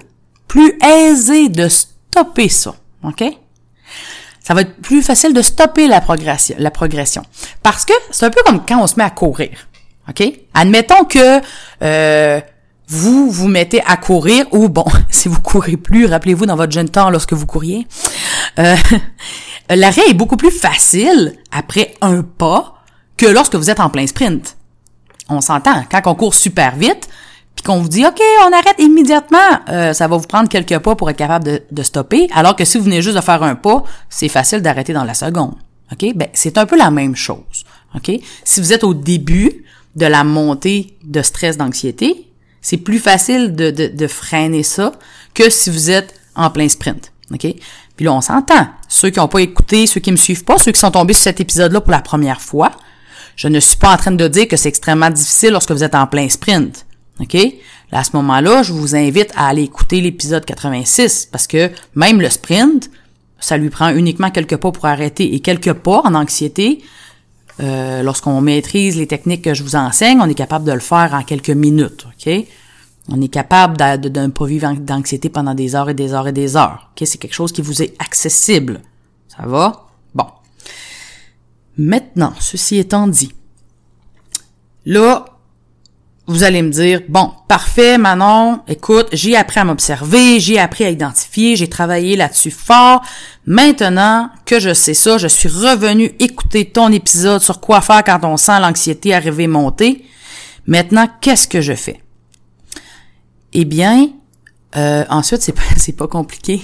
plus 0.49 0.79
aisé 0.83 1.49
de 1.49 1.69
stopper 1.69 2.49
ça. 2.49 2.75
OK? 3.05 3.25
Ça 4.43 4.55
va 4.55 4.63
être 4.63 4.81
plus 4.81 5.03
facile 5.03 5.33
de 5.33 5.43
stopper 5.43 5.87
la 5.87 6.01
progression, 6.01 6.57
la 6.59 6.71
progression. 6.71 7.23
Parce 7.63 7.85
que 7.85 7.93
c'est 8.11 8.27
un 8.27 8.31
peu 8.31 8.43
comme 8.45 8.65
quand 8.67 8.83
on 8.83 8.87
se 8.87 8.97
met 8.97 9.05
à 9.05 9.11
courir. 9.11 9.51
OK? 10.09 10.23
Admettons 10.55 11.05
que 11.05 11.41
euh, 11.83 12.41
vous 12.91 13.31
vous 13.31 13.47
mettez 13.47 13.83
à 13.87 13.97
courir, 13.97 14.47
ou 14.51 14.69
bon, 14.69 14.85
si 15.11 15.29
vous 15.29 15.41
courez 15.41 15.77
plus, 15.77 16.07
rappelez-vous 16.07 16.45
dans 16.45 16.57
votre 16.57 16.73
jeune 16.73 16.89
temps 16.89 17.09
lorsque 17.09 17.33
vous 17.33 17.47
couriez, 17.47 17.87
euh, 18.59 18.77
l'arrêt 19.71 20.11
est 20.11 20.15
beaucoup 20.15 20.37
plus 20.37 20.51
facile 20.51 21.37
après 21.53 21.95
un 22.01 22.23
pas 22.23 22.75
que 23.17 23.27
lorsque 23.27 23.55
vous 23.55 23.71
êtes 23.71 23.81
en 23.81 23.91
plein 23.91 24.07
sprint. 24.07 24.57
On 25.29 25.41
s'entend, 25.41 25.85
quand 25.91 26.03
on 26.07 26.15
court 26.17 26.35
super 26.35 26.75
vite, 26.75 27.09
puis 27.55 27.63
qu'on 27.63 27.81
vous 27.81 27.89
dit 27.89 28.05
OK, 28.05 28.21
on 28.49 28.53
arrête 28.53 28.77
immédiatement, 28.79 29.39
euh, 29.69 29.93
ça 29.93 30.09
va 30.09 30.17
vous 30.17 30.27
prendre 30.27 30.49
quelques 30.49 30.79
pas 30.79 30.97
pour 30.97 31.09
être 31.11 31.17
capable 31.17 31.45
de, 31.45 31.63
de, 31.71 31.83
stopper, 31.85 32.29
alors 32.35 32.57
que 32.57 32.65
si 32.65 32.77
vous 32.77 32.85
venez 32.85 33.03
juste 33.03 33.17
de 33.17 33.21
faire 33.21 33.43
un 33.45 33.55
pas, 33.55 33.85
c'est 34.09 34.29
facile 34.29 34.63
d'arrêter 34.63 34.93
dans 34.93 35.05
la 35.05 35.15
seconde. 35.15 35.55
OK? 35.93 36.13
Ben, 36.17 36.29
c'est 36.33 36.59
un 36.59 36.67
peu 36.67 36.77
la 36.77 36.91
même 36.91 37.15
chose. 37.15 37.65
OK? 37.95 38.11
Si 38.43 38.61
vous 38.61 38.73
êtes 38.73 38.83
au 38.83 38.95
début 38.95 39.65
de 39.95 40.07
la 40.07 40.25
montée 40.25 40.97
de 41.05 41.23
stress, 41.23 41.57
d'anxiété, 41.57 42.30
c'est 42.61 42.77
plus 42.77 42.99
facile 42.99 43.55
de, 43.55 43.71
de, 43.71 44.07
freiner 44.07 44.63
ça 44.63 44.93
que 45.35 45.49
si 45.49 45.71
vous 45.71 45.91
êtes 45.91 46.15
en 46.35 46.51
plein 46.51 46.69
sprint. 46.69 47.13
OK? 47.33 47.47
Puis 47.97 48.05
là, 48.05 48.13
on 48.13 48.21
s'entend. 48.21 48.69
Ceux 48.89 49.11
qui 49.11 49.19
n'ont 49.19 49.29
pas 49.29 49.41
écouté, 49.41 49.87
ceux 49.87 50.01
qui 50.01 50.11
me 50.11 50.17
suivent 50.17 50.45
pas, 50.45 50.59
ceux 50.59 50.73
qui 50.73 50.81
sont 50.81 50.91
tombés 50.91 51.15
sur 51.15 51.25
cet 51.25 51.41
épisode-là 51.41 51.81
pour 51.81 51.93
la 51.93 52.01
première 52.01 52.41
fois, 52.41 52.73
je 53.37 53.49
ne 53.49 53.61
suis 53.61 53.77
pas 53.77 53.93
en 53.93 53.97
train 53.97 54.11
de 54.11 54.29
dire 54.29 54.49
que 54.49 54.57
c'est 54.57 54.69
extrêmement 54.69 55.11
difficile 55.11 55.51
lorsque 55.51 55.71
vous 55.71 55.85
êtes 55.85 55.95
en 55.95 56.07
plein 56.07 56.29
sprint. 56.29 56.87
OK? 57.21 57.35
Là, 57.93 58.01
à 58.01 58.05
ce 58.05 58.11
moment-là, 58.15 58.63
je 58.63 58.73
vous 58.73 58.95
invite 58.95 59.33
à 59.37 59.49
aller 59.49 59.63
écouter 59.63 60.01
l'épisode 60.01 60.45
86 60.45 61.29
parce 61.31 61.47
que 61.47 61.71
même 61.95 62.21
le 62.21 62.31
sprint, 62.31 62.91
ça 63.39 63.57
lui 63.57 63.71
prend 63.71 63.91
uniquement 63.91 64.31
quelques 64.31 64.57
pas 64.57 64.71
pour 64.71 64.87
arrêter 64.87 65.35
et 65.35 65.41
quelques 65.41 65.73
pas 65.73 66.03
en 66.05 66.15
anxiété. 66.15 66.83
Euh, 67.61 68.03
lorsqu'on 68.03 68.41
maîtrise 68.41 68.97
les 68.97 69.07
techniques 69.07 69.43
que 69.43 69.55
je 69.55 69.63
vous 69.63 69.77
enseigne, 69.77 70.21
on 70.21 70.29
est 70.29 70.35
capable 70.35 70.65
de 70.65 70.73
le 70.73 70.81
faire 70.81 71.13
en 71.13 71.23
quelques 71.23 71.51
minutes, 71.51 72.07
OK? 72.07 72.47
On 73.09 73.21
est 73.21 73.29
capable 73.29 73.77
de, 73.77 74.09
ne 74.21 74.29
pas 74.29 74.47
vivre 74.47 74.73
d'anxiété 74.75 75.29
pendant 75.29 75.55
des 75.55 75.75
heures 75.75 75.91
et 75.91 75.95
des 75.95 76.13
heures 76.13 76.29
et 76.29 76.33
des 76.33 76.57
heures. 76.57 76.91
OK? 76.93 77.07
C'est 77.07 77.19
quelque 77.19 77.35
chose 77.35 77.51
qui 77.51 77.61
vous 77.61 77.83
est 77.83 77.95
accessible. 77.99 78.81
Ça 79.29 79.47
va? 79.47 79.89
Bon. 80.15 80.27
Maintenant, 81.77 82.33
ceci 82.39 82.79
étant 82.79 83.09
dit, 83.09 83.35
là, 84.87 85.25
vous 86.27 86.45
allez 86.45 86.63
me 86.63 86.71
dire, 86.71 87.03
bon, 87.09 87.33
parfait, 87.49 87.99
Manon, 87.99 88.61
écoute, 88.69 89.09
j'ai 89.13 89.37
appris 89.37 89.59
à 89.59 89.65
m'observer, 89.65 90.39
j'ai 90.39 90.61
appris 90.61 90.85
à 90.85 90.91
identifier, 90.91 91.57
j'ai 91.57 91.69
travaillé 91.69 92.15
là-dessus 92.15 92.53
fort. 92.53 93.03
Maintenant 93.47 94.31
que 94.47 94.61
je 94.61 94.73
sais 94.73 94.95
ça, 94.95 95.19
je 95.19 95.27
suis 95.27 95.49
revenu 95.49 96.13
écouter 96.21 96.67
ton 96.67 96.93
épisode 96.93 97.43
sur 97.43 97.61
quoi 97.61 97.81
faire 97.81 98.05
quand 98.05 98.21
on 98.25 98.37
sent 98.37 98.61
l'anxiété 98.61 99.13
arriver 99.13 99.49
monter. 99.49 100.05
Maintenant, 100.67 101.09
qu'est-ce 101.21 101.49
que 101.49 101.61
je 101.61 101.73
fais? 101.73 102.01
Eh 103.53 103.65
bien, 103.65 104.11
euh, 104.77 105.05
ensuite, 105.09 105.43
c'est 105.43 105.53
pas, 105.53 105.63
c'est 105.77 105.97
pas 105.97 106.07
compliqué. 106.07 106.63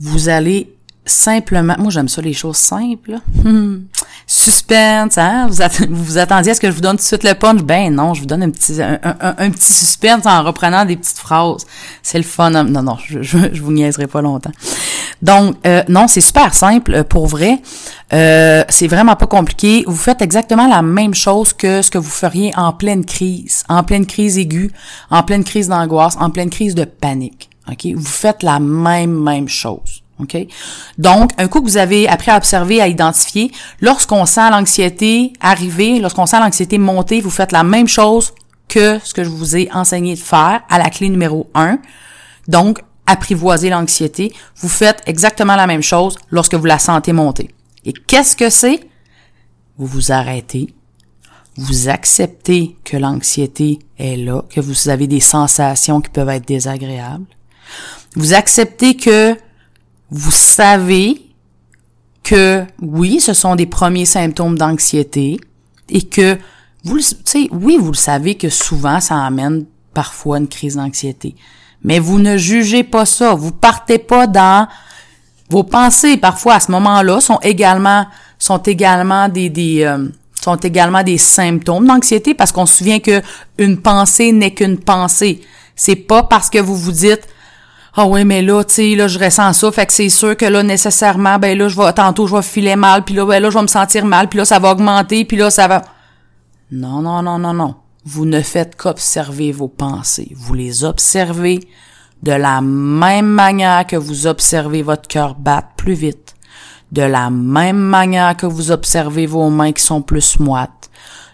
Vous 0.00 0.28
allez 0.28 0.74
simplement, 1.06 1.74
moi 1.78 1.90
j'aime 1.90 2.08
ça 2.08 2.22
les 2.22 2.32
choses 2.32 2.56
simples. 2.56 3.18
Hmm. 3.44 3.82
Suspense, 4.26 5.18
hein? 5.18 5.48
Vous, 5.48 5.62
vous 5.90 6.18
attendiez 6.18 6.52
à 6.52 6.54
ce 6.54 6.60
que 6.60 6.68
je 6.68 6.72
vous 6.72 6.80
donne 6.80 6.96
tout 6.96 7.02
de 7.02 7.06
suite 7.06 7.24
le 7.24 7.34
punch? 7.34 7.62
Ben 7.62 7.94
non, 7.94 8.14
je 8.14 8.20
vous 8.20 8.26
donne 8.26 8.42
un 8.42 8.50
petit 8.50 8.80
un, 8.80 8.98
un, 9.02 9.50
petit 9.50 9.72
suspense 9.72 10.24
en 10.24 10.42
reprenant 10.42 10.84
des 10.84 10.96
petites 10.96 11.18
phrases. 11.18 11.66
C'est 12.02 12.18
le 12.18 12.24
fun. 12.24 12.54
Hein? 12.54 12.64
Non, 12.64 12.82
non, 12.82 12.96
je, 13.04 13.22
je, 13.22 13.36
je, 13.52 13.62
vous 13.62 13.72
niaiserai 13.72 14.06
pas 14.06 14.22
longtemps. 14.22 14.52
Donc, 15.20 15.56
euh, 15.66 15.82
non, 15.88 16.08
c'est 16.08 16.22
super 16.22 16.54
simple 16.54 17.04
pour 17.04 17.26
vrai. 17.26 17.60
Euh, 18.14 18.64
c'est 18.70 18.86
vraiment 18.86 19.16
pas 19.16 19.26
compliqué. 19.26 19.84
Vous 19.86 19.96
faites 19.96 20.22
exactement 20.22 20.68
la 20.68 20.80
même 20.80 21.14
chose 21.14 21.52
que 21.52 21.82
ce 21.82 21.90
que 21.90 21.98
vous 21.98 22.10
feriez 22.10 22.52
en 22.56 22.72
pleine 22.72 23.04
crise, 23.04 23.64
en 23.68 23.82
pleine 23.82 24.06
crise 24.06 24.38
aiguë, 24.38 24.70
en 25.10 25.22
pleine 25.22 25.44
crise 25.44 25.68
d'angoisse, 25.68 26.16
en 26.18 26.30
pleine 26.30 26.50
crise 26.50 26.74
de 26.74 26.84
panique. 26.84 27.50
OK? 27.70 27.86
Vous 27.94 28.04
faites 28.04 28.42
la 28.42 28.58
même, 28.58 29.22
même 29.22 29.48
chose. 29.48 30.03
OK? 30.20 30.36
Donc, 30.98 31.30
un 31.38 31.48
coup 31.48 31.60
que 31.60 31.66
vous 31.66 31.76
avez 31.76 32.08
appris 32.08 32.30
à 32.30 32.36
observer, 32.36 32.80
à 32.80 32.88
identifier, 32.88 33.50
lorsqu'on 33.80 34.26
sent 34.26 34.50
l'anxiété 34.50 35.32
arriver, 35.40 35.98
lorsqu'on 35.98 36.26
sent 36.26 36.38
l'anxiété 36.40 36.78
monter, 36.78 37.20
vous 37.20 37.30
faites 37.30 37.52
la 37.52 37.64
même 37.64 37.88
chose 37.88 38.32
que 38.68 38.98
ce 39.02 39.12
que 39.12 39.24
je 39.24 39.28
vous 39.28 39.56
ai 39.56 39.70
enseigné 39.72 40.14
de 40.14 40.20
faire 40.20 40.62
à 40.68 40.78
la 40.78 40.90
clé 40.90 41.08
numéro 41.08 41.50
1. 41.54 41.78
Donc, 42.48 42.80
apprivoiser 43.06 43.70
l'anxiété. 43.70 44.32
Vous 44.56 44.68
faites 44.68 45.02
exactement 45.06 45.56
la 45.56 45.66
même 45.66 45.82
chose 45.82 46.16
lorsque 46.30 46.54
vous 46.54 46.64
la 46.64 46.78
sentez 46.78 47.12
monter. 47.12 47.50
Et 47.84 47.92
qu'est-ce 47.92 48.36
que 48.36 48.50
c'est? 48.50 48.80
Vous 49.76 49.86
vous 49.86 50.12
arrêtez. 50.12 50.74
Vous 51.56 51.88
acceptez 51.88 52.76
que 52.84 52.96
l'anxiété 52.96 53.78
est 53.98 54.16
là, 54.16 54.42
que 54.50 54.60
vous 54.60 54.88
avez 54.88 55.06
des 55.06 55.20
sensations 55.20 56.00
qui 56.00 56.10
peuvent 56.10 56.28
être 56.28 56.48
désagréables. 56.48 57.26
Vous 58.16 58.34
acceptez 58.34 58.96
que 58.96 59.36
vous 60.16 60.30
savez 60.30 61.20
que 62.22 62.64
oui, 62.80 63.20
ce 63.20 63.32
sont 63.32 63.56
des 63.56 63.66
premiers 63.66 64.04
symptômes 64.04 64.56
d'anxiété 64.56 65.40
et 65.88 66.02
que 66.02 66.38
vous, 66.84 67.00
tu 67.00 67.48
oui, 67.50 67.76
vous 67.80 67.90
le 67.90 67.96
savez 67.96 68.36
que 68.36 68.48
souvent 68.48 69.00
ça 69.00 69.24
amène 69.24 69.66
parfois 69.92 70.38
une 70.38 70.46
crise 70.46 70.76
d'anxiété. 70.76 71.34
Mais 71.82 71.98
vous 71.98 72.20
ne 72.20 72.36
jugez 72.36 72.84
pas 72.84 73.06
ça. 73.06 73.34
Vous 73.34 73.50
partez 73.50 73.98
pas 73.98 74.28
dans 74.28 74.68
vos 75.50 75.64
pensées. 75.64 76.16
Parfois, 76.16 76.54
à 76.54 76.60
ce 76.60 76.70
moment-là, 76.70 77.20
sont 77.20 77.40
également, 77.42 78.06
sont 78.38 78.58
également 78.58 79.28
des, 79.28 79.50
des 79.50 79.82
euh, 79.82 80.08
sont 80.40 80.56
également 80.56 81.02
des 81.02 81.18
symptômes 81.18 81.86
d'anxiété 81.86 82.34
parce 82.34 82.52
qu'on 82.52 82.66
se 82.66 82.78
souvient 82.78 83.00
que 83.00 83.20
une 83.58 83.78
pensée 83.78 84.30
n'est 84.30 84.54
qu'une 84.54 84.78
pensée. 84.78 85.40
C'est 85.74 85.96
pas 85.96 86.22
parce 86.22 86.50
que 86.50 86.58
vous 86.58 86.76
vous 86.76 86.92
dites 86.92 87.26
ah 87.96 88.06
oui, 88.06 88.24
mais 88.24 88.42
là, 88.42 88.64
tu 88.64 88.74
sais, 88.74 88.94
là, 88.96 89.06
je 89.06 89.18
ressens 89.18 89.52
ça, 89.52 89.70
fait 89.70 89.86
que 89.86 89.92
c'est 89.92 90.08
sûr 90.08 90.36
que 90.36 90.46
là, 90.46 90.64
nécessairement, 90.64 91.38
ben 91.38 91.56
là, 91.56 91.68
je 91.68 91.76
vais, 91.76 91.92
tantôt, 91.92 92.26
je 92.26 92.34
vais 92.34 92.42
filer 92.42 92.74
mal, 92.74 93.04
puis 93.04 93.14
là, 93.14 93.24
ben 93.24 93.40
là, 93.40 93.50
je 93.50 93.54
vais 93.56 93.62
me 93.62 93.68
sentir 93.68 94.04
mal, 94.04 94.28
puis 94.28 94.38
là, 94.38 94.44
ça 94.44 94.58
va 94.58 94.72
augmenter, 94.72 95.24
puis 95.24 95.36
là, 95.36 95.48
ça 95.50 95.68
va... 95.68 95.82
Non, 96.72 97.02
non, 97.02 97.22
non, 97.22 97.38
non, 97.38 97.54
non. 97.54 97.76
Vous 98.04 98.26
ne 98.26 98.40
faites 98.40 98.74
qu'observer 98.74 99.52
vos 99.52 99.68
pensées. 99.68 100.32
Vous 100.34 100.54
les 100.54 100.84
observez 100.84 101.60
de 102.24 102.32
la 102.32 102.60
même 102.60 103.26
manière 103.26 103.86
que 103.86 103.96
vous 103.96 104.26
observez 104.26 104.82
votre 104.82 105.06
cœur 105.06 105.36
battre 105.36 105.68
plus 105.76 105.94
vite, 105.94 106.34
de 106.90 107.02
la 107.02 107.30
même 107.30 107.78
manière 107.78 108.36
que 108.36 108.46
vous 108.46 108.72
observez 108.72 109.26
vos 109.26 109.50
mains 109.50 109.72
qui 109.72 109.82
sont 109.82 110.02
plus 110.02 110.40
moites, 110.40 110.90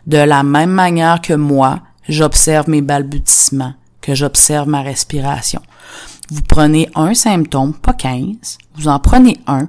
de 0.06 0.18
la 0.18 0.42
même 0.42 0.70
manière 0.70 1.22
que 1.22 1.32
moi, 1.32 1.80
j'observe 2.08 2.68
mes 2.68 2.82
balbutiements, 2.82 3.74
que 4.02 4.14
j'observe 4.14 4.68
ma 4.68 4.82
respiration. 4.82 5.62
Vous 6.30 6.42
prenez 6.42 6.88
un 6.94 7.12
symptôme, 7.14 7.74
pas 7.74 7.92
15, 7.92 8.58
vous 8.76 8.88
en 8.88 9.00
prenez 9.00 9.38
un 9.46 9.68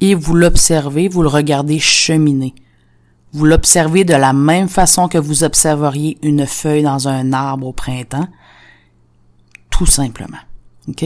et 0.00 0.14
vous 0.14 0.34
l'observez, 0.34 1.08
vous 1.08 1.22
le 1.22 1.28
regardez 1.28 1.78
cheminer. 1.78 2.54
Vous 3.32 3.46
l'observez 3.46 4.04
de 4.04 4.12
la 4.12 4.34
même 4.34 4.68
façon 4.68 5.08
que 5.08 5.16
vous 5.16 5.42
observeriez 5.42 6.18
une 6.22 6.46
feuille 6.46 6.82
dans 6.82 7.08
un 7.08 7.32
arbre 7.32 7.68
au 7.68 7.72
printemps, 7.72 8.28
tout 9.70 9.86
simplement. 9.86 10.38
OK? 10.88 11.04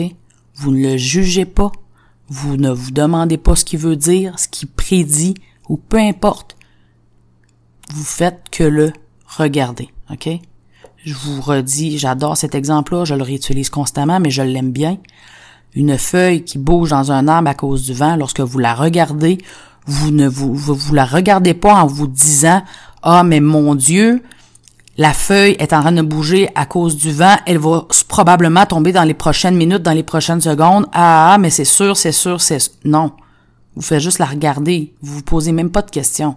Vous 0.57 0.73
ne 0.73 0.83
le 0.83 0.97
jugez 0.97 1.45
pas, 1.45 1.71
vous 2.29 2.57
ne 2.57 2.71
vous 2.71 2.91
demandez 2.91 3.39
pas 3.39 3.55
ce 3.55 3.65
qu'il 3.65 3.79
veut 3.79 3.97
dire, 3.97 4.39
ce 4.41 4.49
qu'il 4.49 4.69
prédit, 4.69 5.35
ou 5.69 5.77
peu 5.77 5.99
importe, 5.99 6.57
vous 7.93 8.03
faites 8.03 8.49
que 8.51 8.65
le 8.65 8.93
regarder, 9.27 9.89
OK? 10.11 10.29
Je 11.07 11.15
vous 11.15 11.41
redis, 11.41 11.99
j'adore 11.99 12.37
cet 12.37 12.57
exemple-là, 12.57 13.05
je 13.05 13.15
le 13.15 13.23
réutilise 13.23 13.71
constamment, 13.71 14.19
mais 14.19 14.31
je 14.31 14.43
l'aime 14.43 14.73
bien. 14.73 14.99
Une 15.73 15.97
feuille 15.99 16.43
qui 16.43 16.59
bouge 16.59 16.91
dans 16.91 17.13
un 17.13 17.29
arbre 17.29 17.49
à 17.49 17.55
cause 17.55 17.85
du 17.85 17.93
vent, 17.93 18.17
lorsque 18.17 18.41
vous 18.41 18.59
la 18.59 18.75
regardez, 18.75 19.39
vous 19.87 20.11
ne 20.11 20.27
vous, 20.27 20.93
la 20.93 21.05
regardez 21.05 21.55
pas 21.55 21.75
en 21.75 21.87
vous 21.87 22.09
disant, 22.09 22.61
ah, 23.05 23.23
mais 23.23 23.39
mon 23.39 23.77
Dieu, 23.77 24.21
la 24.99 25.13
feuille 25.13 25.55
est 25.61 25.73
en 25.73 25.83
train 25.83 25.93
de 25.93 26.03
bouger 26.03 26.49
à 26.57 26.67
cause 26.67 26.97
du 26.97 27.13
vent, 27.13 27.37
elle 27.47 27.59
va 27.59 27.87
probablement 28.09 28.67
tomber 28.67 28.91
dans 28.91 29.05
les 29.05 29.15
prochaines 29.15 29.57
minutes, 29.57 29.85
dans 29.85 29.93
les 29.93 30.03
prochaines 30.03 30.41
secondes. 30.41 30.87
Ah, 30.93 31.35
ah 31.35 31.39
mais 31.39 31.51
c'est 31.51 31.65
sûr, 31.65 31.97
c'est 31.97 32.11
sûr, 32.11 32.41
c'est 32.41 32.59
non. 32.85 33.13
Vous 33.77 33.83
faites 33.83 34.01
juste 34.01 34.19
la 34.19 34.27
regarder, 34.27 34.93
vous 35.03 35.19
vous 35.19 35.23
posez 35.23 35.53
même 35.53 35.71
pas 35.71 35.83
de 35.83 35.91
questions. 35.93 36.35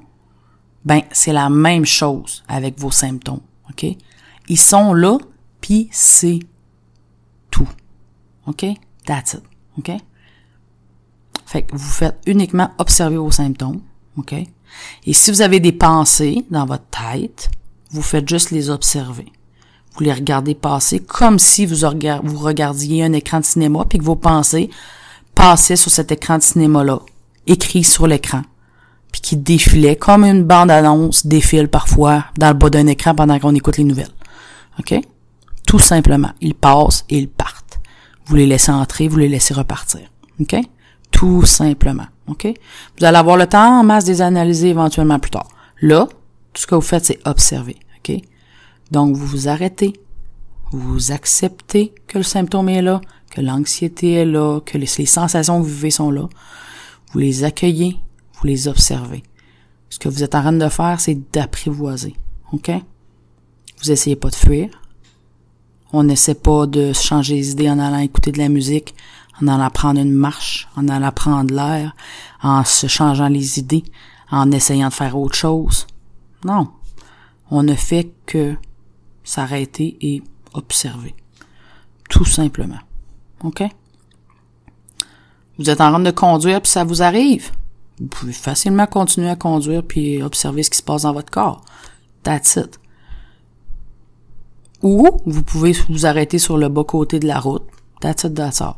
Ben, 0.85 1.01
c'est 1.11 1.33
la 1.33 1.49
même 1.49 1.85
chose 1.85 2.43
avec 2.47 2.79
vos 2.79 2.91
symptômes, 2.91 3.41
OK? 3.71 3.97
Ils 4.49 4.59
sont 4.59 4.93
là, 4.93 5.17
puis 5.61 5.87
c'est 5.91 6.39
tout. 7.51 7.69
OK? 8.47 8.65
That's 9.05 9.33
it. 9.33 9.43
OK? 9.77 9.91
Fait 11.45 11.63
que 11.63 11.75
vous 11.75 11.89
faites 11.89 12.19
uniquement 12.25 12.69
observer 12.77 13.17
vos 13.17 13.31
symptômes, 13.31 13.81
OK? 14.17 14.33
Et 15.05 15.13
si 15.13 15.31
vous 15.31 15.41
avez 15.41 15.59
des 15.59 15.71
pensées 15.71 16.45
dans 16.51 16.65
votre 16.65 16.85
tête, 16.85 17.49
vous 17.91 18.01
faites 18.01 18.27
juste 18.29 18.51
les 18.51 18.69
observer. 18.69 19.25
Vous 19.95 20.03
les 20.03 20.13
regardez 20.13 20.53
passer 20.53 20.99
comme 20.99 21.39
si 21.39 21.65
vous, 21.65 21.75
regardiez 21.85 23.03
un 23.03 23.13
écran 23.13 23.39
de 23.39 23.45
cinéma 23.45 23.85
puis 23.89 23.97
que 23.97 24.03
vos 24.03 24.15
pensées 24.15 24.69
passaient 25.33 25.75
sur 25.75 25.91
cet 25.91 26.11
écran 26.11 26.37
de 26.37 26.43
cinéma-là, 26.43 26.99
écrit 27.47 27.83
sur 27.83 28.05
l'écran, 28.05 28.43
puis 29.11 29.21
qui 29.21 29.35
défilait 29.35 29.95
comme 29.95 30.23
une 30.23 30.43
bande-annonce 30.43 31.25
défile 31.25 31.67
parfois 31.67 32.25
dans 32.37 32.49
le 32.49 32.53
bas 32.53 32.69
d'un 32.69 32.87
écran 32.87 33.15
pendant 33.15 33.39
qu'on 33.39 33.55
écoute 33.55 33.77
les 33.77 33.83
nouvelles. 33.83 34.13
OK? 34.79 34.99
Tout 35.65 35.79
simplement. 35.79 36.31
Ils 36.41 36.55
passent 36.55 37.05
et 37.09 37.17
ils 37.19 37.29
partent. 37.29 37.79
Vous 38.25 38.35
les 38.35 38.47
laissez 38.47 38.71
entrer, 38.71 39.07
vous 39.07 39.17
les 39.17 39.27
laissez 39.27 39.53
repartir. 39.53 40.01
OK? 40.39 40.55
Tout 41.11 41.45
simplement. 41.45 42.07
OK? 42.27 42.47
Vous 42.97 43.05
allez 43.05 43.17
avoir 43.17 43.37
le 43.37 43.47
temps 43.47 43.79
en 43.79 43.83
masse 43.83 44.05
de 44.05 44.11
les 44.11 44.21
analyser 44.21 44.69
éventuellement 44.69 45.19
plus 45.19 45.31
tard. 45.31 45.47
Là, 45.81 46.07
tout 46.53 46.61
ce 46.61 46.67
que 46.67 46.75
vous 46.75 46.81
faites, 46.81 47.05
c'est 47.05 47.19
observer. 47.27 47.77
OK? 47.97 48.17
Donc, 48.91 49.15
vous 49.15 49.25
vous 49.25 49.47
arrêtez. 49.47 49.93
Vous 50.71 51.11
acceptez 51.11 51.93
que 52.07 52.19
le 52.19 52.23
symptôme 52.23 52.69
est 52.69 52.81
là, 52.81 53.01
que 53.31 53.41
l'anxiété 53.41 54.13
est 54.13 54.25
là, 54.25 54.59
que 54.61 54.77
les, 54.77 54.85
sensations 54.85 55.59
que 55.59 55.67
vous 55.67 55.73
vivez 55.73 55.91
sont 55.91 56.11
là. 56.11 56.29
Vous 57.11 57.19
les 57.19 57.43
accueillez, 57.43 57.97
vous 58.33 58.47
les 58.47 58.67
observez. 58.67 59.23
Ce 59.89 59.97
que 59.97 60.09
vous 60.09 60.23
êtes 60.23 60.35
en 60.35 60.41
train 60.41 60.53
de 60.53 60.69
faire, 60.69 60.99
c'est 60.99 61.19
d'apprivoiser. 61.33 62.15
OK? 62.51 62.71
Vous 63.79 63.91
essayez 63.91 64.15
pas 64.15 64.29
de 64.29 64.35
fuir. 64.35 64.69
On 65.91 66.03
n'essaie 66.03 66.35
pas 66.35 66.67
de 66.67 66.93
changer 66.93 67.35
les 67.35 67.51
idées 67.51 67.69
en 67.69 67.79
allant 67.79 67.99
écouter 67.99 68.31
de 68.31 68.37
la 68.37 68.49
musique, 68.49 68.93
en 69.41 69.47
allant 69.47 69.69
prendre 69.69 69.99
une 69.99 70.13
marche, 70.13 70.67
en 70.75 70.87
allant 70.87 71.11
prendre 71.11 71.53
l'air, 71.53 71.95
en 72.43 72.63
se 72.63 72.87
changeant 72.87 73.29
les 73.29 73.57
idées, 73.57 73.83
en 74.29 74.51
essayant 74.51 74.89
de 74.89 74.93
faire 74.93 75.17
autre 75.17 75.35
chose. 75.35 75.87
Non. 76.43 76.69
On 77.49 77.63
ne 77.63 77.73
fait 77.73 78.11
que 78.25 78.55
s'arrêter 79.23 79.97
et 80.01 80.21
observer. 80.53 81.15
Tout 82.09 82.25
simplement. 82.25 82.79
OK? 83.43 83.63
Vous 85.57 85.69
êtes 85.69 85.81
en 85.81 85.89
train 85.89 85.99
de 85.99 86.11
conduire 86.11 86.61
puis 86.61 86.71
ça 86.71 86.83
vous 86.83 87.01
arrive. 87.01 87.51
Vous 87.99 88.07
pouvez 88.07 88.33
facilement 88.33 88.87
continuer 88.87 89.29
à 89.29 89.35
conduire 89.35 89.83
puis 89.83 90.21
observer 90.21 90.63
ce 90.63 90.69
qui 90.69 90.77
se 90.77 90.83
passe 90.83 91.03
dans 91.03 91.13
votre 91.13 91.31
corps. 91.31 91.63
That's 92.23 92.55
it. 92.55 92.79
Ou 94.81 95.07
vous 95.25 95.43
pouvez 95.43 95.75
vous 95.89 96.05
arrêter 96.05 96.39
sur 96.39 96.57
le 96.57 96.69
bas 96.69 96.83
côté 96.83 97.19
de 97.19 97.27
la 97.27 97.39
route. 97.39 97.63
That's 98.01 98.23
it, 98.23 98.33
that's 98.33 98.61
all. 98.61 98.75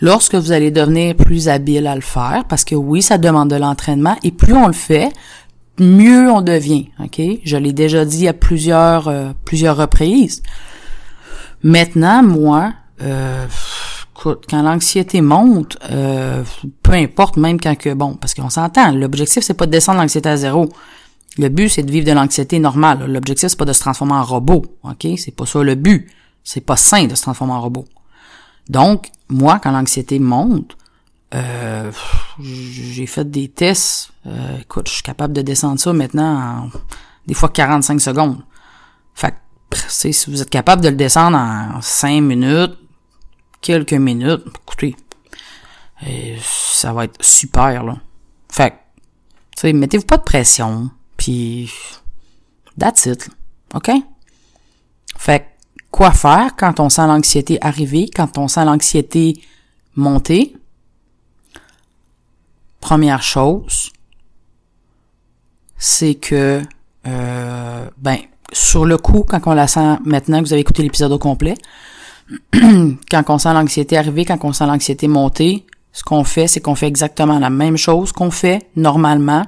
Lorsque 0.00 0.34
vous 0.34 0.52
allez 0.52 0.70
devenir 0.70 1.16
plus 1.16 1.48
habile 1.48 1.86
à 1.86 1.94
le 1.94 2.00
faire, 2.00 2.44
parce 2.48 2.64
que 2.64 2.74
oui, 2.74 3.02
ça 3.02 3.18
demande 3.18 3.50
de 3.50 3.56
l'entraînement, 3.56 4.16
et 4.22 4.30
plus 4.30 4.54
on 4.54 4.68
le 4.68 4.72
fait, 4.72 5.10
mieux 5.78 6.30
on 6.30 6.40
devient. 6.40 6.86
Ok, 7.02 7.20
je 7.44 7.56
l'ai 7.56 7.72
déjà 7.72 8.04
dit 8.04 8.28
à 8.28 8.32
plusieurs 8.32 9.08
euh, 9.08 9.30
plusieurs 9.44 9.76
reprises. 9.76 10.42
Maintenant, 11.62 12.22
moi, 12.22 12.72
euh, 13.02 13.46
quand 14.14 14.62
l'anxiété 14.62 15.20
monte, 15.20 15.76
euh, 15.90 16.42
peu 16.82 16.92
importe, 16.92 17.36
même 17.36 17.60
quand 17.60 17.76
que 17.76 17.92
bon, 17.94 18.14
parce 18.14 18.34
qu'on 18.34 18.50
s'entend, 18.50 18.92
l'objectif 18.92 19.42
c'est 19.42 19.54
pas 19.54 19.66
de 19.66 19.72
descendre 19.72 20.00
l'anxiété 20.00 20.28
à 20.28 20.36
zéro. 20.36 20.68
Le 21.38 21.48
but 21.48 21.68
c'est 21.68 21.82
de 21.82 21.90
vivre 21.90 22.06
de 22.06 22.12
l'anxiété 22.12 22.58
normale. 22.58 23.10
L'objectif 23.10 23.48
c'est 23.48 23.58
pas 23.58 23.64
de 23.64 23.72
se 23.72 23.80
transformer 23.80 24.14
en 24.14 24.24
robot. 24.24 24.64
Ok, 24.82 25.06
c'est 25.16 25.34
pas 25.34 25.46
ça 25.46 25.62
le 25.62 25.74
but. 25.74 26.10
C'est 26.44 26.60
pas 26.60 26.76
sain 26.76 27.06
de 27.06 27.14
se 27.14 27.22
transformer 27.22 27.52
en 27.54 27.60
robot. 27.60 27.84
Donc, 28.68 29.10
moi, 29.28 29.60
quand 29.62 29.70
l'anxiété 29.70 30.18
monte, 30.18 30.76
euh, 31.34 31.90
j'ai 32.40 33.06
fait 33.06 33.30
des 33.30 33.48
tests. 33.48 34.10
Euh, 34.26 34.58
écoute, 34.60 34.88
je 34.88 34.94
suis 34.94 35.02
capable 35.02 35.32
de 35.34 35.42
descendre 35.42 35.78
ça 35.78 35.92
maintenant 35.92 36.64
en 36.64 36.70
des 37.26 37.34
fois 37.34 37.50
45 37.50 38.00
secondes. 38.00 38.42
Fait 39.14 39.34
que, 39.70 39.76
si 39.88 40.12
vous 40.28 40.40
êtes 40.40 40.50
capable 40.50 40.82
de 40.82 40.88
le 40.88 40.96
descendre 40.96 41.36
en 41.36 41.80
5 41.82 42.22
minutes, 42.22 42.78
quelques 43.60 43.92
minutes, 43.92 44.44
écoutez, 44.62 44.96
euh, 46.06 46.36
ça 46.42 46.92
va 46.94 47.04
être 47.04 47.22
super, 47.22 47.84
là. 47.84 47.96
Fait 48.50 48.74
que, 49.60 49.72
mettez-vous 49.72 50.06
pas 50.06 50.16
de 50.16 50.22
pression, 50.22 50.90
puis 51.18 51.70
that's 52.78 53.04
it, 53.04 53.28
OK? 53.74 53.90
Fait 55.18 55.44
quoi 55.90 56.12
faire 56.12 56.52
quand 56.56 56.80
on 56.80 56.88
sent 56.88 57.06
l'anxiété 57.06 57.58
arriver, 57.60 58.08
quand 58.14 58.38
on 58.38 58.48
sent 58.48 58.64
l'anxiété 58.64 59.42
monter? 59.94 60.56
Première 62.80 63.22
chose, 63.22 63.90
c'est 65.76 66.14
que, 66.14 66.62
euh, 67.06 67.90
ben, 67.98 68.18
sur 68.52 68.86
le 68.86 68.96
coup, 68.96 69.24
quand 69.28 69.40
on 69.46 69.52
la 69.54 69.66
sent, 69.66 69.98
maintenant 70.04 70.40
que 70.40 70.46
vous 70.46 70.52
avez 70.52 70.62
écouté 70.62 70.82
l'épisode 70.82 71.12
au 71.12 71.18
complet, 71.18 71.54
quand 72.52 73.24
on 73.28 73.38
sent 73.38 73.52
l'anxiété 73.52 73.98
arriver, 73.98 74.24
quand 74.24 74.38
on 74.44 74.52
sent 74.52 74.66
l'anxiété 74.66 75.08
monter, 75.08 75.66
ce 75.92 76.04
qu'on 76.04 76.22
fait, 76.22 76.46
c'est 76.46 76.60
qu'on 76.60 76.76
fait 76.76 76.86
exactement 76.86 77.38
la 77.38 77.50
même 77.50 77.76
chose 77.76 78.12
qu'on 78.12 78.30
fait 78.30 78.68
normalement 78.76 79.44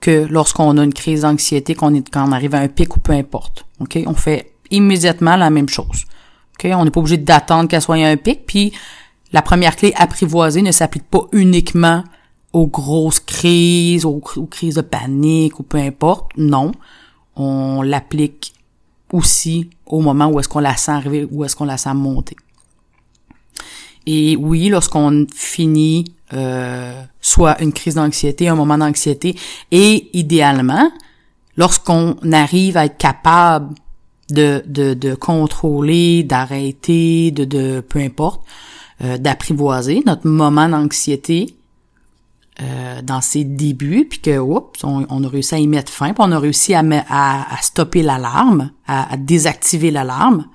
que 0.00 0.26
lorsqu'on 0.30 0.76
a 0.78 0.84
une 0.84 0.94
crise 0.94 1.22
d'anxiété, 1.22 1.74
qu'on 1.74 1.94
est, 1.94 2.08
quand 2.08 2.26
on 2.28 2.32
arrive 2.32 2.54
à 2.54 2.60
un 2.60 2.68
pic 2.68 2.96
ou 2.96 3.00
peu 3.00 3.12
importe. 3.12 3.66
OK? 3.80 3.98
On 4.06 4.14
fait 4.14 4.52
immédiatement 4.70 5.36
la 5.36 5.50
même 5.50 5.68
chose. 5.68 6.04
OK? 6.58 6.70
On 6.72 6.84
n'est 6.84 6.90
pas 6.90 7.00
obligé 7.00 7.18
d'attendre 7.18 7.68
qu'elle 7.68 7.82
soit 7.82 7.96
à 7.96 8.08
un 8.08 8.16
pic, 8.16 8.46
puis 8.46 8.72
la 9.32 9.42
première 9.42 9.76
clé 9.76 9.92
apprivoisée 9.96 10.62
ne 10.62 10.72
s'applique 10.72 11.04
pas 11.04 11.22
uniquement 11.32 12.04
aux 12.52 12.66
grosses 12.66 13.20
crises, 13.20 14.04
aux, 14.04 14.20
crises 14.50 14.74
de 14.74 14.80
panique 14.80 15.60
ou 15.60 15.62
peu 15.62 15.78
importe. 15.78 16.32
Non. 16.36 16.72
On 17.36 17.82
l'applique 17.82 18.54
aussi 19.12 19.70
au 19.86 20.00
moment 20.00 20.28
où 20.28 20.40
est-ce 20.40 20.48
qu'on 20.48 20.60
la 20.60 20.76
sent 20.76 20.92
arriver, 20.92 21.28
où 21.30 21.44
est-ce 21.44 21.54
qu'on 21.54 21.64
la 21.64 21.76
sent 21.76 21.94
monter. 21.94 22.36
Et 24.06 24.36
oui, 24.36 24.68
lorsqu'on 24.68 25.26
finit 25.34 26.04
euh, 26.32 27.02
soit 27.20 27.60
une 27.60 27.72
crise 27.72 27.96
d'anxiété, 27.96 28.48
un 28.48 28.54
moment 28.54 28.78
d'anxiété, 28.78 29.36
et 29.70 30.10
idéalement, 30.16 30.90
lorsqu'on 31.56 32.16
arrive 32.32 32.76
à 32.76 32.86
être 32.86 32.98
capable 32.98 33.74
de, 34.30 34.62
de, 34.66 34.94
de 34.94 35.14
contrôler, 35.14 36.22
d'arrêter, 36.22 37.30
de, 37.30 37.44
de 37.44 37.80
peu 37.80 37.98
importe, 37.98 38.42
euh, 39.02 39.18
d'apprivoiser 39.18 40.02
notre 40.06 40.26
moment 40.26 40.68
d'anxiété 40.68 41.56
euh, 42.60 43.00
dans 43.02 43.20
ses 43.20 43.44
débuts, 43.44 44.06
puis 44.08 44.20
que 44.20 44.38
oups, 44.38 44.84
on, 44.84 45.24
a 45.24 45.28
réussi 45.28 45.54
à 45.54 45.58
y 45.58 45.66
mettre 45.66 45.90
fin, 45.90 46.12
puis 46.12 46.18
on 46.18 46.32
a 46.32 46.38
réussi 46.38 46.74
à, 46.74 46.82
à, 47.08 47.62
stopper 47.62 48.02
l'alarme, 48.02 48.70
à, 48.86 49.12
à, 49.12 49.16
désactiver 49.16 49.90
l'alarme. 49.90 50.46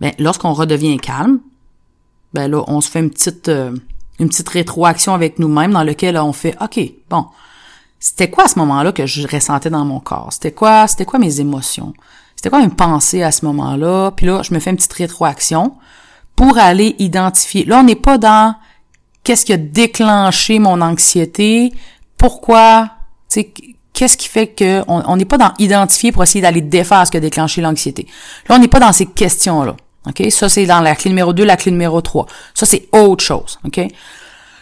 Ben, 0.00 0.12
lorsqu'on 0.18 0.54
redevient 0.54 0.96
calme, 0.96 1.40
ben 2.34 2.50
là, 2.50 2.62
on 2.66 2.80
se 2.80 2.90
fait 2.90 3.00
une 3.00 3.10
petite 3.10 3.48
euh, 3.48 3.74
une 4.18 4.28
petite 4.28 4.48
rétroaction 4.48 5.14
avec 5.14 5.38
nous-mêmes 5.38 5.72
dans 5.72 5.82
lequel 5.84 6.16
on 6.18 6.32
fait 6.32 6.56
OK, 6.60 6.80
bon, 7.08 7.26
c'était 7.98 8.30
quoi 8.30 8.44
à 8.44 8.48
ce 8.48 8.58
moment-là 8.58 8.92
que 8.92 9.06
je 9.06 9.26
ressentais 9.26 9.70
dans 9.70 9.84
mon 9.84 10.00
corps? 10.00 10.28
C'était 10.32 10.52
quoi, 10.52 10.86
c'était 10.86 11.04
quoi 11.04 11.18
mes 11.18 11.40
émotions? 11.40 11.94
C'était 12.36 12.50
quoi 12.50 12.60
mes 12.60 12.68
pensées 12.68 13.22
à 13.22 13.32
ce 13.32 13.44
moment-là? 13.46 14.10
Puis 14.10 14.26
là, 14.26 14.42
je 14.42 14.52
me 14.52 14.60
fais 14.60 14.70
une 14.70 14.76
petite 14.76 14.92
rétroaction 14.92 15.74
pour 16.36 16.58
aller 16.58 16.96
identifier. 16.98 17.64
Là, 17.64 17.80
on 17.80 17.84
n'est 17.84 17.94
pas 17.94 18.18
dans 18.18 18.54
qu'est-ce 19.22 19.46
qui 19.46 19.52
a 19.52 19.56
déclenché 19.56 20.58
mon 20.58 20.80
anxiété, 20.80 21.72
pourquoi, 22.18 22.90
tu 23.30 23.40
sais, 23.40 23.52
qu'est-ce 23.92 24.16
qui 24.16 24.28
fait 24.28 24.48
que 24.48 24.82
on 24.86 25.16
n'est 25.16 25.24
pas 25.24 25.38
dans 25.38 25.52
identifier 25.58 26.12
pour 26.12 26.22
essayer 26.22 26.42
d'aller 26.42 26.60
défaire 26.60 27.06
ce 27.06 27.10
qui 27.10 27.16
a 27.16 27.20
déclenché 27.20 27.62
l'anxiété. 27.62 28.06
Là, 28.48 28.56
on 28.56 28.58
n'est 28.58 28.68
pas 28.68 28.80
dans 28.80 28.92
ces 28.92 29.06
questions-là. 29.06 29.76
OK? 30.06 30.30
Ça, 30.30 30.48
c'est 30.48 30.66
dans 30.66 30.80
la 30.80 30.94
clé 30.94 31.10
numéro 31.10 31.32
2, 31.32 31.44
la 31.44 31.56
clé 31.56 31.72
numéro 31.72 32.00
3. 32.00 32.26
Ça, 32.54 32.66
c'est 32.66 32.88
autre 32.92 33.24
chose. 33.24 33.58
OK? 33.64 33.80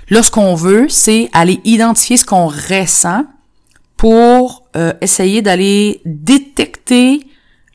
Là, 0.08 0.22
ce 0.22 0.30
qu'on 0.30 0.54
veut, 0.54 0.86
c'est 0.88 1.28
aller 1.32 1.60
identifier 1.64 2.16
ce 2.16 2.24
qu'on 2.24 2.46
ressent 2.46 3.24
pour 3.96 4.64
euh, 4.76 4.92
essayer 5.00 5.42
d'aller 5.42 6.00
détecter 6.04 7.26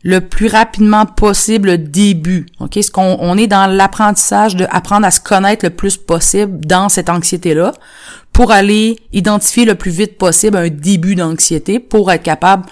le 0.03 0.21
plus 0.21 0.47
rapidement 0.47 1.05
possible 1.05 1.69
le 1.71 1.77
début. 1.77 2.45
OK? 2.59 2.77
Ce 2.81 2.91
qu'on 2.91 3.17
on 3.19 3.37
est 3.37 3.47
dans 3.47 3.67
l'apprentissage 3.67 4.55
de 4.55 4.65
apprendre 4.69 5.05
à 5.05 5.11
se 5.11 5.19
connaître 5.19 5.65
le 5.65 5.71
plus 5.71 5.97
possible 5.97 6.59
dans 6.65 6.89
cette 6.89 7.09
anxiété-là 7.09 7.73
pour 8.31 8.51
aller 8.51 8.97
identifier 9.13 9.65
le 9.65 9.75
plus 9.75 9.91
vite 9.91 10.17
possible 10.17 10.57
un 10.57 10.69
début 10.69 11.15
d'anxiété 11.15 11.79
pour 11.79 12.11
être 12.11 12.23
capable 12.23 12.65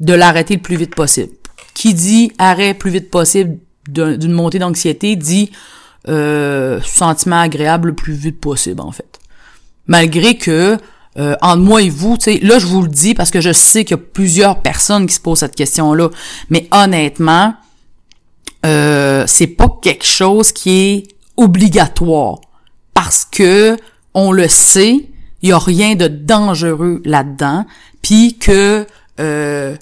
de 0.00 0.14
l'arrêter 0.14 0.54
le 0.54 0.62
plus 0.62 0.76
vite 0.76 0.94
possible. 0.94 1.32
Qui 1.74 1.94
dit 1.94 2.32
arrêt 2.38 2.74
plus 2.74 2.90
vite 2.90 3.10
possible 3.10 3.58
d'une 3.92 4.32
montée 4.32 4.58
d'anxiété 4.58 5.16
dit 5.16 5.50
euh, 6.08 6.80
sentiment 6.82 7.40
agréable 7.40 7.88
le 7.88 7.94
plus 7.94 8.14
vite 8.14 8.40
possible 8.40 8.80
en 8.80 8.92
fait. 8.92 9.18
Malgré 9.86 10.36
que 10.36 10.78
euh, 11.18 11.36
entre 11.42 11.62
moi 11.62 11.82
et 11.82 11.90
vous, 11.90 12.16
tu 12.16 12.24
sais, 12.24 12.38
là 12.42 12.58
je 12.58 12.66
vous 12.66 12.82
le 12.82 12.88
dis 12.88 13.14
parce 13.14 13.30
que 13.30 13.40
je 13.40 13.52
sais 13.52 13.84
qu'il 13.84 13.96
y 13.96 14.00
a 14.00 14.02
plusieurs 14.02 14.62
personnes 14.62 15.06
qui 15.06 15.14
se 15.14 15.20
posent 15.20 15.40
cette 15.40 15.56
question-là, 15.56 16.08
mais 16.48 16.68
honnêtement, 16.70 17.54
euh, 18.64 19.24
c'est 19.26 19.46
pas 19.46 19.68
quelque 19.82 20.04
chose 20.04 20.52
qui 20.52 20.70
est 20.70 21.08
obligatoire 21.36 22.40
parce 22.94 23.24
que 23.24 23.76
on 24.14 24.32
le 24.32 24.48
sait, 24.48 25.08
il 25.42 25.48
y 25.48 25.52
a 25.52 25.58
rien 25.58 25.94
de 25.94 26.06
dangereux 26.06 27.00
là-dedans, 27.04 27.64
puis 28.02 28.36
que 28.38 28.86
euh, 29.20 29.76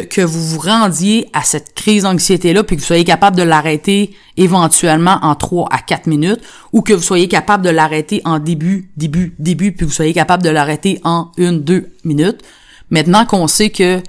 que, 0.00 0.20
vous 0.22 0.46
vous 0.46 0.58
rendiez 0.58 1.28
à 1.32 1.42
cette 1.42 1.74
crise 1.74 2.04
d'anxiété-là, 2.04 2.64
puis 2.64 2.76
que 2.76 2.80
vous 2.80 2.86
soyez 2.86 3.04
capable 3.04 3.36
de 3.36 3.42
l'arrêter 3.42 4.14
éventuellement 4.36 5.18
en 5.22 5.34
3 5.34 5.68
à 5.70 5.78
4 5.78 6.06
minutes, 6.06 6.40
ou 6.72 6.82
que 6.82 6.92
vous 6.92 7.02
soyez 7.02 7.28
capable 7.28 7.64
de 7.64 7.70
l'arrêter 7.70 8.22
en 8.24 8.38
début, 8.38 8.90
début, 8.96 9.34
début, 9.38 9.72
puis 9.72 9.80
que 9.80 9.90
vous 9.90 9.94
soyez 9.94 10.12
capable 10.12 10.42
de 10.42 10.50
l'arrêter 10.50 11.00
en 11.04 11.30
une, 11.36 11.62
deux 11.62 11.92
minutes. 12.04 12.42
Maintenant 12.90 13.24
qu'on 13.24 13.46
sait 13.46 13.70
que, 13.70 14.00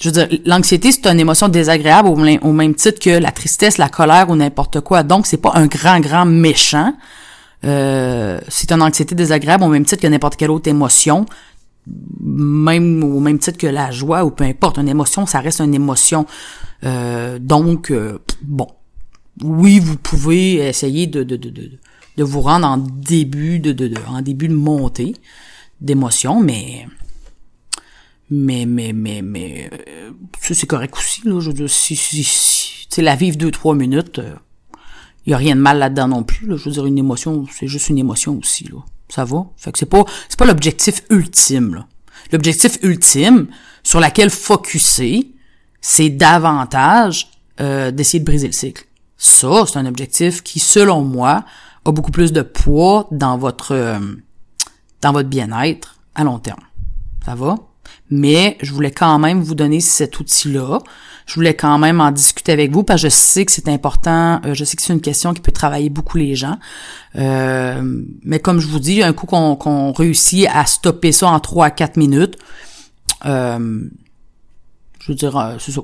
je 0.00 0.08
veux 0.08 0.12
dire, 0.12 0.28
l'anxiété, 0.46 0.92
c'est 0.92 1.06
une 1.06 1.20
émotion 1.20 1.48
désagréable 1.48 2.08
au, 2.08 2.52
même 2.52 2.74
titre 2.74 2.98
que 2.98 3.10
la 3.10 3.32
tristesse, 3.32 3.78
la 3.78 3.88
colère 3.88 4.30
ou 4.30 4.36
n'importe 4.36 4.80
quoi. 4.80 5.02
Donc, 5.02 5.26
c'est 5.26 5.36
pas 5.36 5.52
un 5.54 5.66
grand, 5.66 6.00
grand 6.00 6.24
méchant. 6.24 6.94
Euh, 7.64 8.40
c'est 8.48 8.72
une 8.72 8.82
anxiété 8.82 9.14
désagréable 9.14 9.64
au 9.64 9.68
même 9.68 9.84
titre 9.84 10.02
que 10.02 10.06
n'importe 10.06 10.36
quelle 10.36 10.50
autre 10.50 10.68
émotion 10.68 11.26
même 12.20 13.02
au 13.02 13.20
même 13.20 13.38
titre 13.38 13.58
que 13.58 13.66
la 13.66 13.90
joie 13.90 14.24
ou 14.24 14.30
peu 14.30 14.44
importe, 14.44 14.78
une 14.78 14.88
émotion, 14.88 15.26
ça 15.26 15.40
reste 15.40 15.60
une 15.60 15.74
émotion. 15.74 16.26
Euh, 16.84 17.38
donc, 17.38 17.90
euh, 17.90 18.18
bon, 18.42 18.68
oui, 19.42 19.78
vous 19.80 19.96
pouvez 19.96 20.54
essayer 20.54 21.06
de, 21.06 21.22
de, 21.22 21.36
de, 21.36 21.50
de, 21.50 21.78
de 22.16 22.24
vous 22.24 22.40
rendre 22.40 22.66
en 22.66 22.76
début 22.78 23.58
de, 23.58 23.72
de, 23.72 23.92
en 24.08 24.22
début 24.22 24.48
de 24.48 24.54
montée 24.54 25.14
d'émotion, 25.80 26.40
mais 26.40 26.86
mais 28.30 28.66
mais 28.66 28.92
mais 28.92 29.22
mais 29.22 29.70
euh, 29.72 30.10
c'est 30.40 30.66
correct 30.66 30.94
aussi 30.96 31.22
là. 31.24 31.40
Je 31.40 31.48
veux 31.48 31.54
dire, 31.54 31.70
si 31.70 31.96
si, 31.96 32.22
si 32.22 33.02
la 33.02 33.16
vivre 33.16 33.36
deux 33.36 33.50
trois 33.50 33.74
minutes, 33.74 34.20
il 35.26 35.30
y 35.30 35.34
a 35.34 35.38
rien 35.38 35.56
de 35.56 35.60
mal 35.60 35.78
là-dedans 35.78 36.08
non 36.08 36.22
plus. 36.22 36.46
Là. 36.46 36.56
Je 36.56 36.64
veux 36.64 36.72
dire, 36.72 36.86
une 36.86 36.98
émotion, 36.98 37.46
c'est 37.50 37.66
juste 37.66 37.88
une 37.88 37.98
émotion 37.98 38.38
aussi 38.38 38.64
là. 38.64 38.78
Ça 39.10 39.24
va? 39.24 39.46
Fait 39.56 39.72
que 39.72 39.78
c'est 39.78 39.86
pas, 39.86 40.04
c'est 40.28 40.38
pas 40.38 40.46
l'objectif 40.46 41.02
ultime, 41.10 41.84
L'objectif 42.32 42.78
ultime 42.82 43.48
sur 43.82 43.98
laquelle 43.98 44.30
focuser, 44.30 45.32
c'est 45.80 46.10
davantage 46.10 47.30
euh, 47.60 47.90
d'essayer 47.90 48.20
de 48.20 48.24
briser 48.24 48.46
le 48.46 48.52
cycle. 48.52 48.84
Ça, 49.16 49.64
c'est 49.66 49.78
un 49.78 49.86
objectif 49.86 50.42
qui, 50.42 50.60
selon 50.60 51.02
moi, 51.02 51.44
a 51.84 51.92
beaucoup 51.92 52.12
plus 52.12 52.32
de 52.32 52.42
poids 52.42 53.08
dans 53.10 53.36
votre 53.36 53.72
euh, 53.72 53.98
dans 55.00 55.12
votre 55.12 55.28
bien-être 55.28 55.96
à 56.14 56.24
long 56.24 56.38
terme. 56.38 56.62
Ça 57.24 57.34
va? 57.34 57.56
Mais 58.10 58.58
je 58.60 58.72
voulais 58.72 58.90
quand 58.90 59.18
même 59.18 59.42
vous 59.42 59.54
donner 59.54 59.80
cet 59.80 60.20
outil-là 60.20 60.78
je 61.30 61.36
voulais 61.36 61.54
quand 61.54 61.78
même 61.78 62.00
en 62.00 62.10
discuter 62.10 62.50
avec 62.50 62.72
vous 62.72 62.82
parce 62.82 63.02
que 63.02 63.08
je 63.08 63.14
sais 63.14 63.44
que 63.44 63.52
c'est 63.52 63.68
important. 63.68 64.40
Euh, 64.44 64.52
je 64.52 64.64
sais 64.64 64.76
que 64.76 64.82
c'est 64.82 64.92
une 64.92 65.00
question 65.00 65.32
qui 65.32 65.40
peut 65.40 65.52
travailler 65.52 65.88
beaucoup 65.88 66.18
les 66.18 66.34
gens. 66.34 66.58
Euh, 67.14 68.02
mais 68.24 68.40
comme 68.40 68.58
je 68.58 68.66
vous 68.66 68.80
dis, 68.80 69.00
un 69.00 69.12
coup 69.12 69.26
qu'on 69.26 69.92
réussit 69.92 70.48
à 70.52 70.66
stopper 70.66 71.12
ça 71.12 71.28
en 71.28 71.38
3 71.38 71.66
à 71.66 71.70
4 71.70 71.98
minutes, 71.98 72.36
euh, 73.26 73.80
je 74.98 75.12
veux 75.12 75.14
dire, 75.14 75.56
c'est 75.60 75.70
ça. 75.70 75.82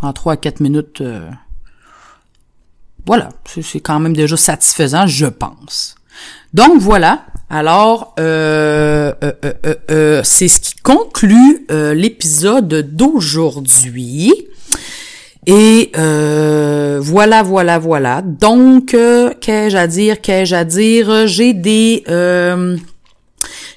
En 0.00 0.14
3 0.14 0.32
à 0.32 0.36
4 0.38 0.60
minutes, 0.60 1.02
voilà, 3.04 3.28
c'est 3.44 3.80
quand 3.80 4.00
même 4.00 4.16
déjà 4.16 4.38
satisfaisant, 4.38 5.06
je 5.06 5.26
pense. 5.26 5.96
Donc 6.54 6.80
voilà. 6.80 7.26
Alors, 7.50 8.14
euh, 8.18 9.12
c'est 10.24 10.48
ce 10.48 10.58
qui 10.58 10.74
conclut 10.76 11.66
l'épisode 11.68 12.96
d'aujourd'hui. 12.96 14.32
Et 15.46 15.92
euh, 15.96 16.98
voilà, 17.00 17.42
voilà, 17.44 17.78
voilà. 17.78 18.20
Donc, 18.22 18.94
euh, 18.94 19.32
qu'ai-je 19.40 19.76
à 19.76 19.86
dire, 19.86 20.20
qu'ai-je 20.20 20.54
à 20.54 20.64
dire? 20.64 21.28
J'ai 21.28 21.54
des 21.54 22.02
euh, 22.08 22.76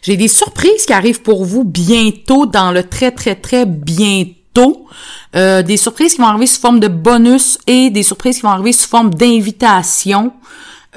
j'ai 0.01 0.17
des 0.17 0.27
surprises 0.27 0.85
qui 0.85 0.93
arrivent 0.93 1.21
pour 1.21 1.45
vous 1.45 1.63
bientôt, 1.63 2.47
dans 2.47 2.71
le 2.71 2.83
très, 2.83 3.11
très, 3.11 3.35
très 3.35 3.65
bientôt. 3.67 4.87
des 5.33 5.77
surprises 5.77 6.15
qui 6.15 6.21
vont 6.21 6.27
arriver 6.27 6.47
sous 6.47 6.59
forme 6.59 6.79
de 6.79 6.87
bonus 6.87 7.59
et 7.67 7.91
des 7.91 8.03
surprises 8.03 8.37
qui 8.37 8.41
vont 8.41 8.49
arriver 8.49 8.73
sous 8.73 8.89
forme 8.89 9.13
d'invitation. 9.13 10.31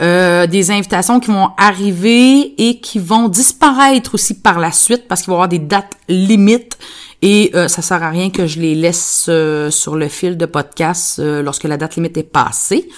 des 0.00 0.70
invitations 0.70 1.20
qui 1.20 1.30
vont 1.30 1.50
arriver 1.58 2.54
et 2.56 2.80
qui 2.80 2.98
vont 2.98 3.28
disparaître 3.28 4.14
aussi 4.14 4.34
par 4.40 4.58
la 4.58 4.72
suite 4.72 5.06
parce 5.06 5.22
qu'il 5.22 5.30
va 5.30 5.34
y 5.34 5.36
avoir 5.36 5.48
des 5.48 5.58
dates 5.58 5.92
limites 6.08 6.78
et 7.22 7.52
euh, 7.54 7.68
ça 7.68 7.82
sert 7.82 8.02
à 8.02 8.10
rien 8.10 8.30
que 8.30 8.46
je 8.46 8.58
les 8.60 8.74
laisse 8.74 9.26
euh, 9.28 9.70
sur 9.70 9.94
le 9.94 10.08
fil 10.08 10.36
de 10.36 10.44
podcast 10.44 11.20
euh, 11.20 11.40
lorsque 11.42 11.64
la 11.64 11.76
date 11.76 11.94
limite 11.94 12.16
est 12.18 12.24
passée. 12.24 12.88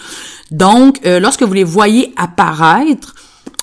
Donc, 0.50 1.00
lorsque 1.04 1.42
vous 1.42 1.52
les 1.52 1.64
voyez 1.64 2.12
apparaître, 2.16 3.14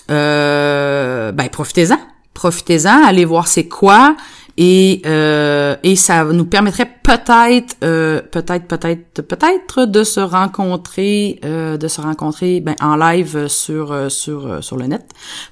ben 0.10 1.50
profitez-en. 1.52 1.98
Profitez-en, 2.34 3.04
allez 3.06 3.24
voir 3.24 3.48
c'est 3.48 3.68
quoi. 3.68 4.16
Et, 4.58 5.02
euh, 5.06 5.76
et 5.84 5.96
ça 5.96 6.26
nous 6.26 6.46
permettrait 6.46 6.90
peut-être, 7.04 7.78
euh, 7.84 8.22
peut-être, 8.22 8.68
peut-être, 8.68 9.22
peut-être 9.22 9.86
de 9.86 10.04
se 10.04 10.20
rencontrer, 10.20 11.40
euh, 11.46 11.78
de 11.78 11.88
se 11.88 12.02
rencontrer 12.02 12.60
ben, 12.60 12.76
en 12.82 12.96
live 12.96 13.48
sur 13.48 14.12
sur 14.12 14.64
sur 14.64 14.78
le 14.78 14.88
net, 14.88 15.06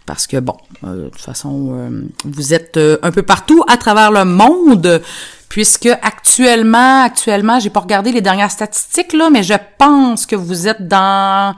parce 0.06 0.28
que 0.28 0.38
bon, 0.38 0.58
de 0.84 1.10
toute 1.10 1.22
façon, 1.22 2.02
vous 2.26 2.54
êtes 2.54 2.78
un 2.78 3.12
peu 3.12 3.24
partout 3.24 3.64
à 3.68 3.78
travers 3.78 4.12
le 4.12 4.26
monde 4.26 5.02
puisque 5.50 5.88
actuellement, 5.88 7.04
actuellement, 7.04 7.60
j'ai 7.60 7.72
pas 7.72 7.80
regardé 7.80 8.12
les 8.12 8.22
dernières 8.22 8.52
statistiques 8.52 9.14
là, 9.14 9.30
mais 9.32 9.44
je 9.44 9.56
pense 9.80 10.28
que 10.28 10.36
vous 10.36 10.68
êtes 10.68 10.88
dans, 10.88 11.56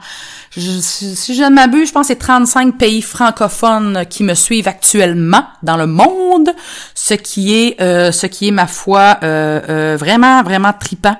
si 0.60 1.34
je 1.34 1.42
ne 1.42 1.48
m'abuse, 1.48 1.88
je 1.88 1.92
pense 1.92 2.08
que 2.08 2.12
c'est 2.12 2.18
35 2.18 2.76
pays 2.76 3.00
francophones 3.00 4.04
qui 4.08 4.22
me 4.22 4.34
suivent 4.34 4.68
actuellement 4.68 5.44
dans 5.62 5.76
le 5.76 5.86
monde, 5.86 6.50
ce 6.94 7.14
qui 7.14 7.54
est, 7.54 7.80
euh, 7.80 8.12
ce 8.12 8.26
qui 8.26 8.48
est 8.48 8.52
ma 8.52 8.66
foi 8.66 9.18
euh, 9.22 9.60
euh, 9.68 9.96
vraiment, 9.98 10.42
vraiment 10.42 10.72
tripant. 10.78 11.16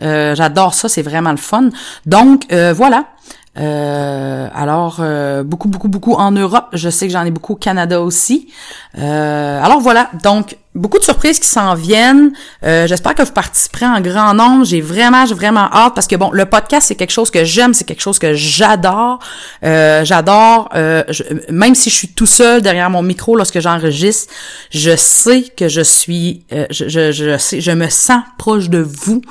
J'adore 0.00 0.74
ça, 0.74 0.88
c'est 0.88 1.02
vraiment 1.02 1.32
le 1.32 1.38
fun. 1.38 1.70
Donc 2.06 2.46
voilà. 2.52 3.04
Euh, 3.58 4.48
alors, 4.54 4.98
euh, 5.00 5.42
beaucoup, 5.42 5.68
beaucoup, 5.68 5.88
beaucoup 5.88 6.14
en 6.14 6.30
Europe. 6.30 6.66
Je 6.72 6.90
sais 6.90 7.06
que 7.06 7.12
j'en 7.12 7.24
ai 7.24 7.30
beaucoup 7.30 7.54
au 7.54 7.56
Canada 7.56 8.00
aussi. 8.00 8.48
Euh, 8.98 9.62
alors 9.62 9.80
voilà, 9.80 10.10
donc 10.22 10.56
beaucoup 10.74 10.98
de 10.98 11.04
surprises 11.04 11.38
qui 11.38 11.48
s'en 11.48 11.74
viennent. 11.74 12.32
J'espère 12.62 13.14
que 13.14 13.22
vous 13.22 13.32
participerez 13.32 13.86
en 13.86 14.00
grand 14.00 14.34
nombre. 14.34 14.64
J'ai 14.64 14.80
vraiment, 14.80 15.26
j'ai 15.26 15.34
vraiment 15.34 15.68
hâte 15.72 15.94
parce 15.94 16.06
que 16.06 16.16
bon, 16.16 16.30
le 16.32 16.46
podcast 16.46 16.88
c'est 16.88 16.94
quelque 16.94 17.10
chose 17.10 17.30
que 17.30 17.44
j'aime, 17.44 17.74
c'est 17.74 17.84
quelque 17.84 18.02
chose 18.02 18.18
que 18.18 18.34
j'adore. 18.34 19.18
j'adore, 19.62 20.68
même 21.50 21.74
si 21.74 21.90
je 21.90 21.94
suis 21.94 22.08
tout 22.08 22.26
seul 22.26 22.62
derrière 22.62 22.90
mon 22.90 23.02
micro 23.02 23.36
lorsque 23.36 23.60
j'enregistre, 23.60 24.32
je 24.70 24.94
sais 24.96 25.44
que 25.56 25.68
je 25.68 25.80
suis, 25.80 26.44
je, 26.70 26.88
je, 26.88 27.12
je, 27.12 27.38
sais, 27.38 27.60
je 27.60 27.70
me 27.72 27.88
sens 27.88 28.22
proche 28.38 28.68
de 28.68 28.78
vous. 28.78 29.22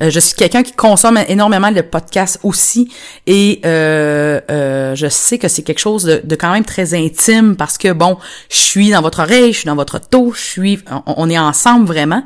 Euh, 0.00 0.10
je 0.10 0.20
suis 0.20 0.34
quelqu'un 0.34 0.62
qui 0.62 0.72
consomme 0.72 1.18
énormément 1.28 1.72
de 1.72 1.80
podcasts 1.80 2.38
aussi 2.42 2.92
et 3.26 3.60
euh, 3.64 4.40
euh, 4.50 4.94
je 4.94 5.08
sais 5.08 5.38
que 5.38 5.48
c'est 5.48 5.62
quelque 5.62 5.80
chose 5.80 6.04
de, 6.04 6.36
quand 6.36 6.52
même 6.52 6.64
très 6.64 6.94
intime 6.94 7.56
parce 7.56 7.78
que 7.78 7.92
bon, 7.92 8.16
je 8.48 8.56
suis 8.56 8.90
dans 8.90 9.02
votre 9.02 9.20
oreille, 9.20 9.52
je 9.52 9.58
suis 9.58 9.66
dans 9.66 9.74
votre 9.74 9.96
auto, 9.96 10.32
je 10.34 10.40
suis, 10.40 10.77
on, 11.06 11.28
est 11.30 11.38
ensemble 11.38 11.86
vraiment. 11.86 12.22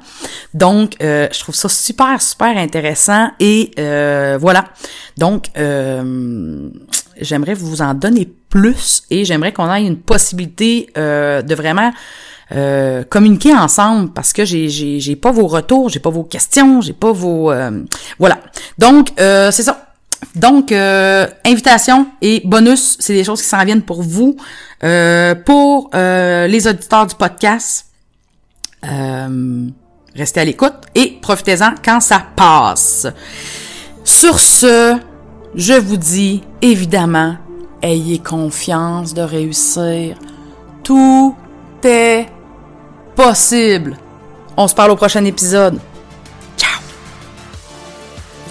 Donc, 0.54 0.96
je 1.00 1.40
trouve 1.40 1.54
ça 1.54 1.68
super 1.68 2.20
super 2.20 2.56
intéressant 2.56 3.30
et 3.40 3.72
voilà. 4.40 4.64
Donc, 5.18 5.50
j'aimerais 7.20 7.54
vous 7.54 7.82
en 7.82 7.94
donner 7.94 8.28
plus 8.48 9.02
et 9.10 9.24
j'aimerais 9.24 9.52
qu'on 9.52 9.72
ait 9.72 9.84
une 9.86 9.98
possibilité 9.98 10.88
de 10.96 11.54
vraiment 11.54 11.92
euh, 12.54 13.02
communiquer 13.04 13.54
ensemble 13.54 14.12
parce 14.12 14.32
que 14.32 14.44
j'ai 14.44 14.68
j'ai 14.68 15.00
j'ai 15.00 15.16
pas 15.16 15.30
vos 15.30 15.46
retours, 15.46 15.88
j'ai 15.88 16.00
pas 16.00 16.10
vos 16.10 16.24
questions, 16.24 16.82
j'ai 16.82 16.92
pas 16.92 17.12
vos 17.12 17.50
euh, 17.50 17.82
voilà. 18.18 18.38
Donc 18.78 19.08
euh, 19.20 19.50
c'est 19.50 19.62
ça. 19.62 19.86
donc, 20.34 20.70
euh, 20.70 21.26
invitation 21.46 22.06
et 22.20 22.42
bonus, 22.44 22.96
c'est 23.00 23.14
des 23.14 23.24
choses 23.24 23.40
qui 23.40 23.48
s'en 23.48 23.64
viennent 23.64 23.82
pour 23.82 24.02
vous, 24.02 24.36
euh, 24.84 25.34
pour 25.34 25.90
euh, 25.94 26.46
les 26.46 26.66
auditeurs 26.66 27.06
du 27.06 27.14
podcast. 27.14 27.86
Restez 28.82 30.40
à 30.40 30.44
l'écoute 30.44 30.74
et 30.94 31.18
profitez-en 31.20 31.74
quand 31.84 32.00
ça 32.00 32.22
passe. 32.36 33.06
Sur 34.04 34.38
ce, 34.38 34.98
je 35.54 35.74
vous 35.74 35.96
dis 35.96 36.42
évidemment, 36.60 37.36
ayez 37.82 38.18
confiance 38.18 39.14
de 39.14 39.22
réussir. 39.22 40.16
Tout 40.82 41.36
est 41.84 42.26
possible. 43.14 43.96
On 44.56 44.68
se 44.68 44.74
parle 44.74 44.90
au 44.90 44.96
prochain 44.96 45.24
épisode. 45.24 45.78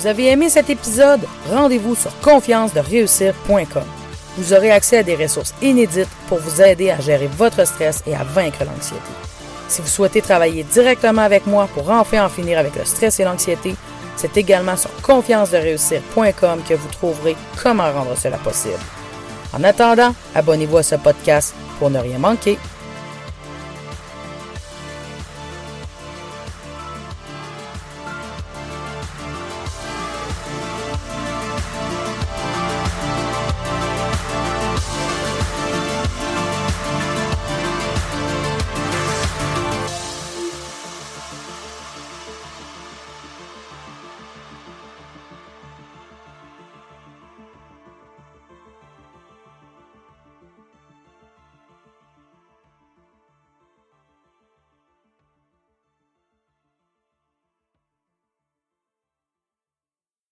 Vous 0.02 0.08
avez 0.08 0.30
aimé 0.32 0.50
cet 0.50 0.72
épisode? 0.72 1.22
Rendez-vous 1.52 1.94
sur 1.94 2.18
confiance-de-réussir.com. 2.22 3.84
Vous 4.36 4.52
aurez 4.52 4.72
accès 4.72 4.98
à 4.98 5.04
des 5.04 5.16
ressources 5.16 5.54
inédites 5.62 6.10
pour 6.28 6.40
vous 6.40 6.60
aider 6.60 6.90
à 6.90 7.00
gérer 7.00 7.28
votre 7.28 7.68
stress 7.68 8.02
et 8.08 8.16
à 8.16 8.24
vaincre 8.24 8.64
l'anxiété. 8.66 9.00
Si 9.72 9.82
vous 9.82 9.88
souhaitez 9.88 10.22
travailler 10.22 10.64
directement 10.66 11.22
avec 11.22 11.48
moi 11.48 11.66
pour 11.74 11.90
enfin 11.90 12.26
en 12.26 12.28
finir 12.28 12.60
avec 12.60 12.76
le 12.76 12.84
stress 12.84 13.22
et 13.22 13.24
l'anxiété, 13.24 13.74
c'est 14.18 14.36
également 14.36 14.76
sur 14.76 14.92
confiance-de-réussir.com 15.02 16.62
que 16.68 16.74
vous 16.74 16.90
trouverez 16.90 17.38
comment 17.64 17.90
rendre 17.90 18.18
cela 18.18 18.36
possible. 18.36 18.76
En 19.54 19.64
attendant, 19.64 20.14
abonnez-vous 20.36 20.76
à 20.76 20.84
ce 20.84 20.96
podcast 20.96 21.56
pour 21.80 21.90
ne 21.90 22.00
rien 22.00 22.18
manquer 22.18 22.60